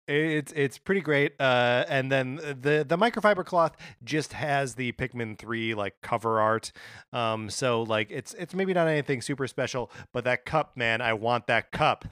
[0.10, 1.34] It's it's pretty great.
[1.40, 6.72] Uh, and then the the microfiber cloth just has the Pikmin three like cover art.
[7.14, 11.14] Um, so like it's it's maybe not anything super special, but that cup, man, I
[11.14, 12.06] want that cup.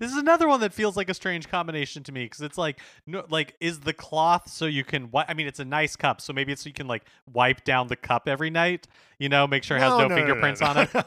[0.00, 2.80] This is another one that feels like a strange combination to me because it's like,
[3.06, 5.02] no, like, is the cloth so you can?
[5.06, 7.64] Wi- I mean, it's a nice cup, so maybe it's so you can like wipe
[7.64, 8.86] down the cup every night.
[9.18, 10.88] You know, make sure it has no, fingerprints on it.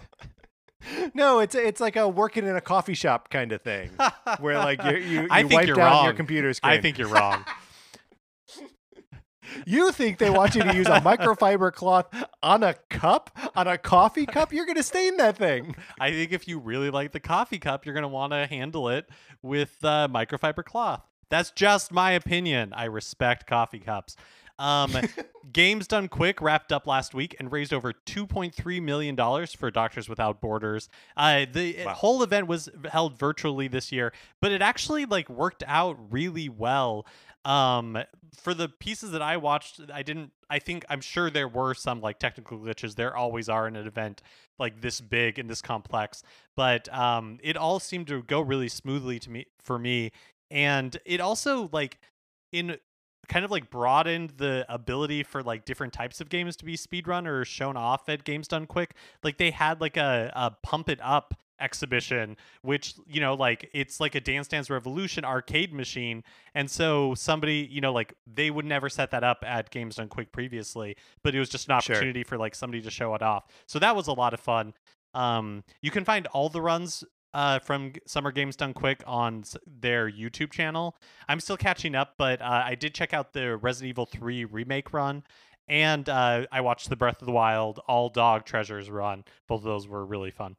[1.14, 3.92] no, it's it's like a working in a coffee shop kind of thing,
[4.40, 6.16] where like you you, you I think wipe you're down your wrong.
[6.16, 6.74] computer screen.
[6.74, 7.46] I think you're wrong.
[9.66, 12.08] You think they want you to use a microfiber cloth
[12.44, 14.52] on a cup, on a coffee cup?
[14.52, 15.76] You're going to stain that thing.
[16.00, 18.90] I think if you really like the coffee cup, you're going to want to handle
[18.90, 19.08] it
[19.42, 21.02] with uh, microfiber cloth.
[21.30, 22.74] That's just my opinion.
[22.74, 24.16] I respect coffee cups.
[24.60, 24.96] Um,
[25.54, 29.16] Games Done Quick wrapped up last week and raised over $2.3 million
[29.58, 30.90] for Doctors Without Borders.
[31.16, 31.94] Uh, the Wow.
[31.94, 37.06] whole event was held virtually this year, but it actually like worked out really well.
[37.46, 37.98] Um,
[38.36, 40.32] for the pieces that I watched, I didn't.
[40.50, 42.96] I think I'm sure there were some like technical glitches.
[42.96, 44.22] There always are in an event
[44.60, 46.24] like this big and this complex,
[46.58, 50.12] but um, it all seemed to go really smoothly to me for me,
[50.52, 52.00] and it also like
[52.52, 52.78] in
[53.28, 57.28] kind of like broadened the ability for like different types of games to be speedrun
[57.28, 58.96] or shown off at Games Done Quick.
[59.24, 64.00] Like they had like a, a pump it up exhibition which you know like it's
[64.00, 68.64] like a dance dance revolution arcade machine and so somebody you know like they would
[68.64, 71.96] never set that up at games done quick previously but it was just an Sure.
[71.96, 74.72] opportunity for like somebody to show it off so that was a lot of fun
[75.16, 77.04] um you can find all the runs
[77.34, 80.96] uh, from Summer Games Done Quick on their YouTube channel.
[81.28, 84.94] I'm still catching up, but uh, I did check out the Resident Evil 3 remake
[84.94, 85.24] run,
[85.68, 89.24] and uh, I watched the Breath of the Wild All Dog Treasures run.
[89.48, 90.56] Both of those were really fun.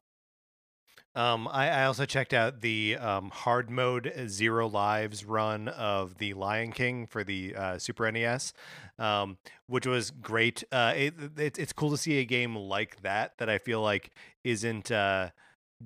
[1.14, 6.35] Um, I, I also checked out the um, hard mode zero lives run of the
[6.35, 8.53] Lion King for the uh, Super NES,
[9.01, 10.62] um, which was great.
[10.71, 14.12] Uh, it, it, it's cool to see a game like that that I feel like
[14.45, 15.31] isn't uh,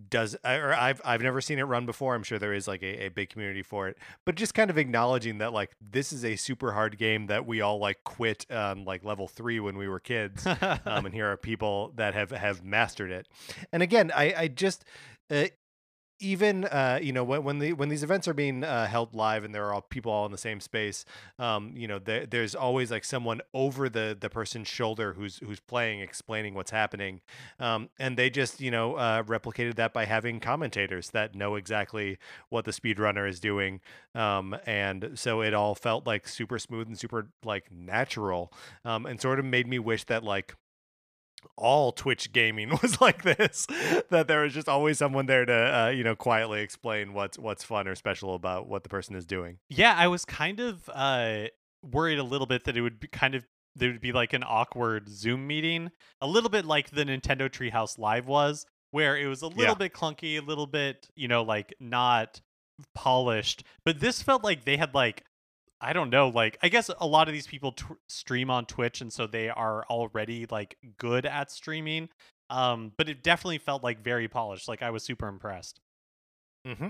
[0.09, 2.15] does or I've I've never seen it run before.
[2.15, 4.79] I'm sure there is like a, a big community for it, but just kind of
[4.79, 8.85] acknowledging that like this is a super hard game that we all like quit um,
[8.85, 10.47] like level three when we were kids
[10.87, 13.29] um, and here are people that have have mastered it.
[13.73, 14.85] And again, I I just
[15.31, 15.47] uh,
[16.23, 19.45] even uh, you know when when the when these events are being uh, held live
[19.45, 21.05] and there are all people all in the same space,
[21.39, 25.61] um, you know there, there's always like someone over the the person's shoulder who's who's
[25.61, 27.21] playing, explaining what's happening,
[27.59, 32.19] um, and they just you know uh, replicated that by having commentators that know exactly
[32.49, 33.81] what the speedrunner is doing,
[34.15, 38.53] um, and so it all felt like super smooth and super like natural,
[38.85, 40.55] um, and sort of made me wish that like
[41.57, 43.67] all Twitch gaming was like this.
[44.11, 45.53] that there was just always someone there to,
[45.87, 49.27] uh, you know, quietly explain what's what's fun or special about what the person is
[49.27, 49.59] doing.
[49.69, 51.45] yeah, I was kind of uh,
[51.83, 54.45] worried a little bit that it would be kind of there would be like an
[54.47, 55.91] awkward Zoom meeting,
[56.21, 59.75] a little bit like the Nintendo Treehouse Live was, where it was a little Yeah.
[59.75, 62.41] bit clunky, a little bit, you know, like not
[62.95, 63.65] polished.
[63.85, 65.25] But this felt like they had like
[65.83, 67.75] I don't know, like I guess a lot of these people
[68.09, 72.09] stream on Twitch and so they are already like good at streaming.
[72.49, 74.69] Um but it definitely felt like very polished.
[74.69, 75.81] Like I was super impressed.
[76.67, 76.89] Mm-hmm.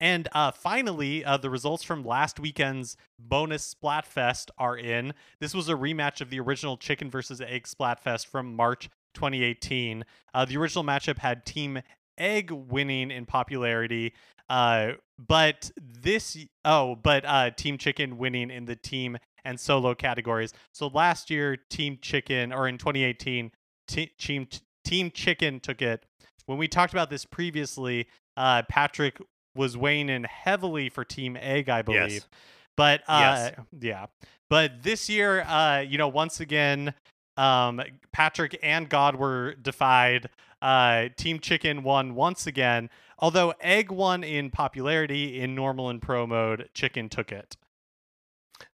[0.00, 5.12] And uh, finally, uh, the results from last weekend's bonus Splatfest are in.
[5.40, 10.04] This was a rematch of the original Chicken versus Egg Splatfest from March 2018.
[10.34, 11.80] Uh, the original matchup had Team
[12.16, 14.12] Egg winning in popularity,
[14.48, 20.52] uh, but this oh, but uh, Team Chicken winning in the team and solo categories.
[20.72, 23.50] So last year, Team Chicken, or in 2018,
[23.86, 24.48] te- Team
[24.84, 26.04] Team Chicken took it.
[26.46, 28.06] When we talked about this previously,
[28.36, 29.18] uh, Patrick
[29.54, 32.10] was weighing in heavily for Team Egg, I believe.
[32.10, 32.28] Yes.
[32.76, 33.54] But uh, Yes.
[33.80, 34.06] yeah,
[34.48, 36.94] but this year, uh, you know, once again,
[37.36, 37.80] um,
[38.12, 40.28] Patrick and God were defied.
[40.62, 42.88] Uh, Team Chicken won once again.
[43.18, 47.56] Although Egg won in popularity in normal and pro mode, Chicken took it.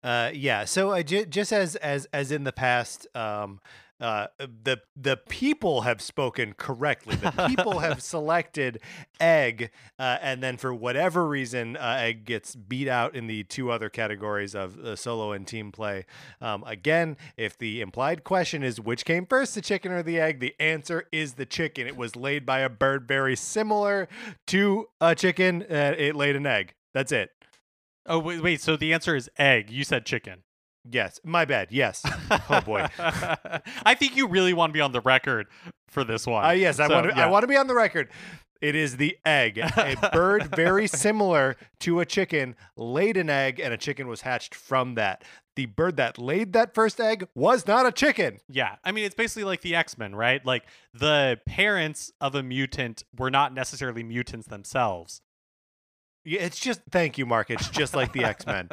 [0.03, 0.65] Uh, yeah.
[0.65, 3.59] So uh, just as as as in the past, um,
[4.03, 7.15] uh, the the people have spoken correctly.
[7.15, 8.81] The people have selected
[9.21, 13.71] egg, uh, and then for whatever reason, uh, egg gets beat out in the two
[13.71, 16.05] other categories of uh, solo and team play.
[16.41, 20.41] Um, again, if the implied question is which came first, the chicken or the egg,
[20.41, 21.87] the answer is the chicken.
[21.87, 24.09] It was laid by a bird very similar
[24.47, 25.63] to a chicken.
[25.63, 26.73] Uh, it laid an egg.
[26.93, 27.29] That's it.
[28.05, 28.59] Oh wait, wait.
[28.59, 29.71] So the answer is egg.
[29.71, 30.43] You said chicken.
[30.89, 31.69] Yes, my bad.
[31.71, 32.03] Yes.
[32.49, 32.87] Oh boy.
[32.99, 35.47] I think you really want to be on the record
[35.87, 36.45] for this one.
[36.45, 37.15] Uh, yes, I want to.
[37.15, 37.25] yeah.
[37.25, 38.09] I want to be on the record.
[38.61, 39.57] It is the egg.
[39.57, 44.55] A bird very similar to a chicken laid an egg, and a chicken was hatched
[44.55, 45.23] from that.
[45.55, 48.39] The bird that laid that first egg was not a chicken.
[48.49, 50.43] Yeah, I mean it's basically like the X Men, right?
[50.45, 50.63] Like
[50.93, 55.21] the parents of a mutant were not necessarily mutants themselves.
[56.25, 57.49] Yeah, it's just thank you, Mark.
[57.49, 58.69] It's just like the X Men.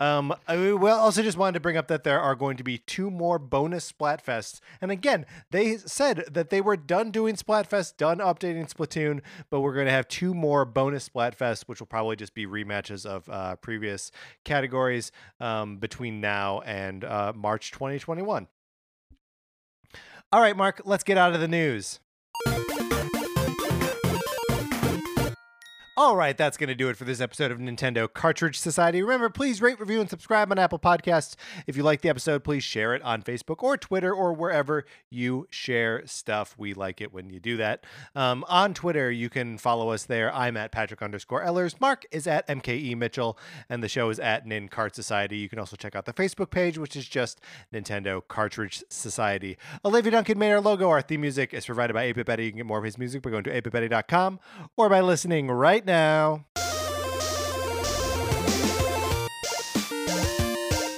[0.00, 2.78] Um, I, well, also just wanted to bring up that there are going to be
[2.78, 8.18] two more bonus Splatfests, and again, they said that they were done doing Splatfest, done
[8.18, 9.20] updating Splatoon,
[9.50, 13.06] but we're going to have two more bonus Splatfests, which will probably just be rematches
[13.06, 14.10] of uh, previous
[14.44, 18.48] categories um, between now and uh, March 2021.
[20.32, 22.00] All right, Mark, let's get out of the news.
[25.98, 29.00] All right, that's going to do it for this episode of Nintendo Cartridge Society.
[29.00, 31.36] Remember, please rate, review, and subscribe on Apple Podcasts.
[31.66, 35.46] If you like the episode, please share it on Facebook or Twitter or wherever you
[35.48, 36.54] share stuff.
[36.58, 37.86] We like it when you do that.
[38.14, 40.30] Um, on Twitter, you can follow us there.
[40.34, 41.80] I'm at Patrick underscore Ellers.
[41.80, 43.38] Mark is at MKE Mitchell,
[43.70, 45.38] and the show is at Nin Cart Society.
[45.38, 47.40] You can also check out the Facebook page, which is just
[47.72, 49.56] Nintendo Cartridge Society.
[49.82, 50.90] Olivia Duncan made our logo.
[50.90, 52.44] Our theme music is provided by 8 Betty.
[52.44, 54.40] You can get more of his music by going to 8bitbetty.com
[54.76, 56.44] or by listening right now.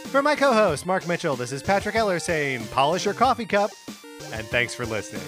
[0.07, 3.70] For my co host, Mark Mitchell, this is Patrick Eller saying, polish your coffee cup,
[4.32, 5.22] and thanks for listening.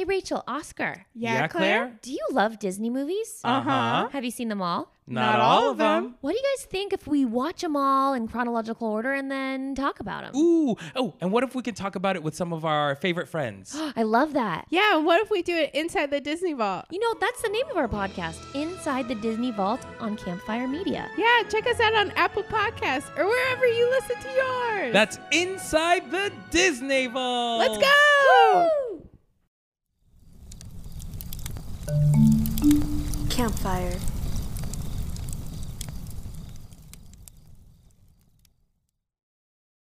[0.00, 1.04] Hey, Rachel, Oscar.
[1.14, 1.78] Yeah, Yeah, Claire?
[1.82, 1.98] Claire?
[2.00, 3.38] Do you love Disney movies?
[3.44, 4.08] Uh-huh.
[4.10, 4.90] Have you seen them all?
[5.06, 6.14] Not, all of them.
[6.22, 9.74] What do you guys think if we watch them all in chronological order and then
[9.74, 10.34] talk about them?
[10.40, 10.76] Ooh.
[10.96, 13.76] Oh, and what if we could talk about it with some of our favorite friends?
[13.96, 14.64] I love that.
[14.70, 16.86] Yeah, and what if we do it inside the Disney Vault?
[16.90, 21.10] You know, that's the name of our podcast, Inside the Disney Vault on Campfire Media.
[21.18, 24.92] Yeah, check us out on Apple Podcasts or wherever you listen to yours.
[24.94, 27.58] That's inside the Disney Vault.
[27.68, 28.68] Let's go!
[28.89, 28.89] Woo!
[33.28, 33.98] Campfire.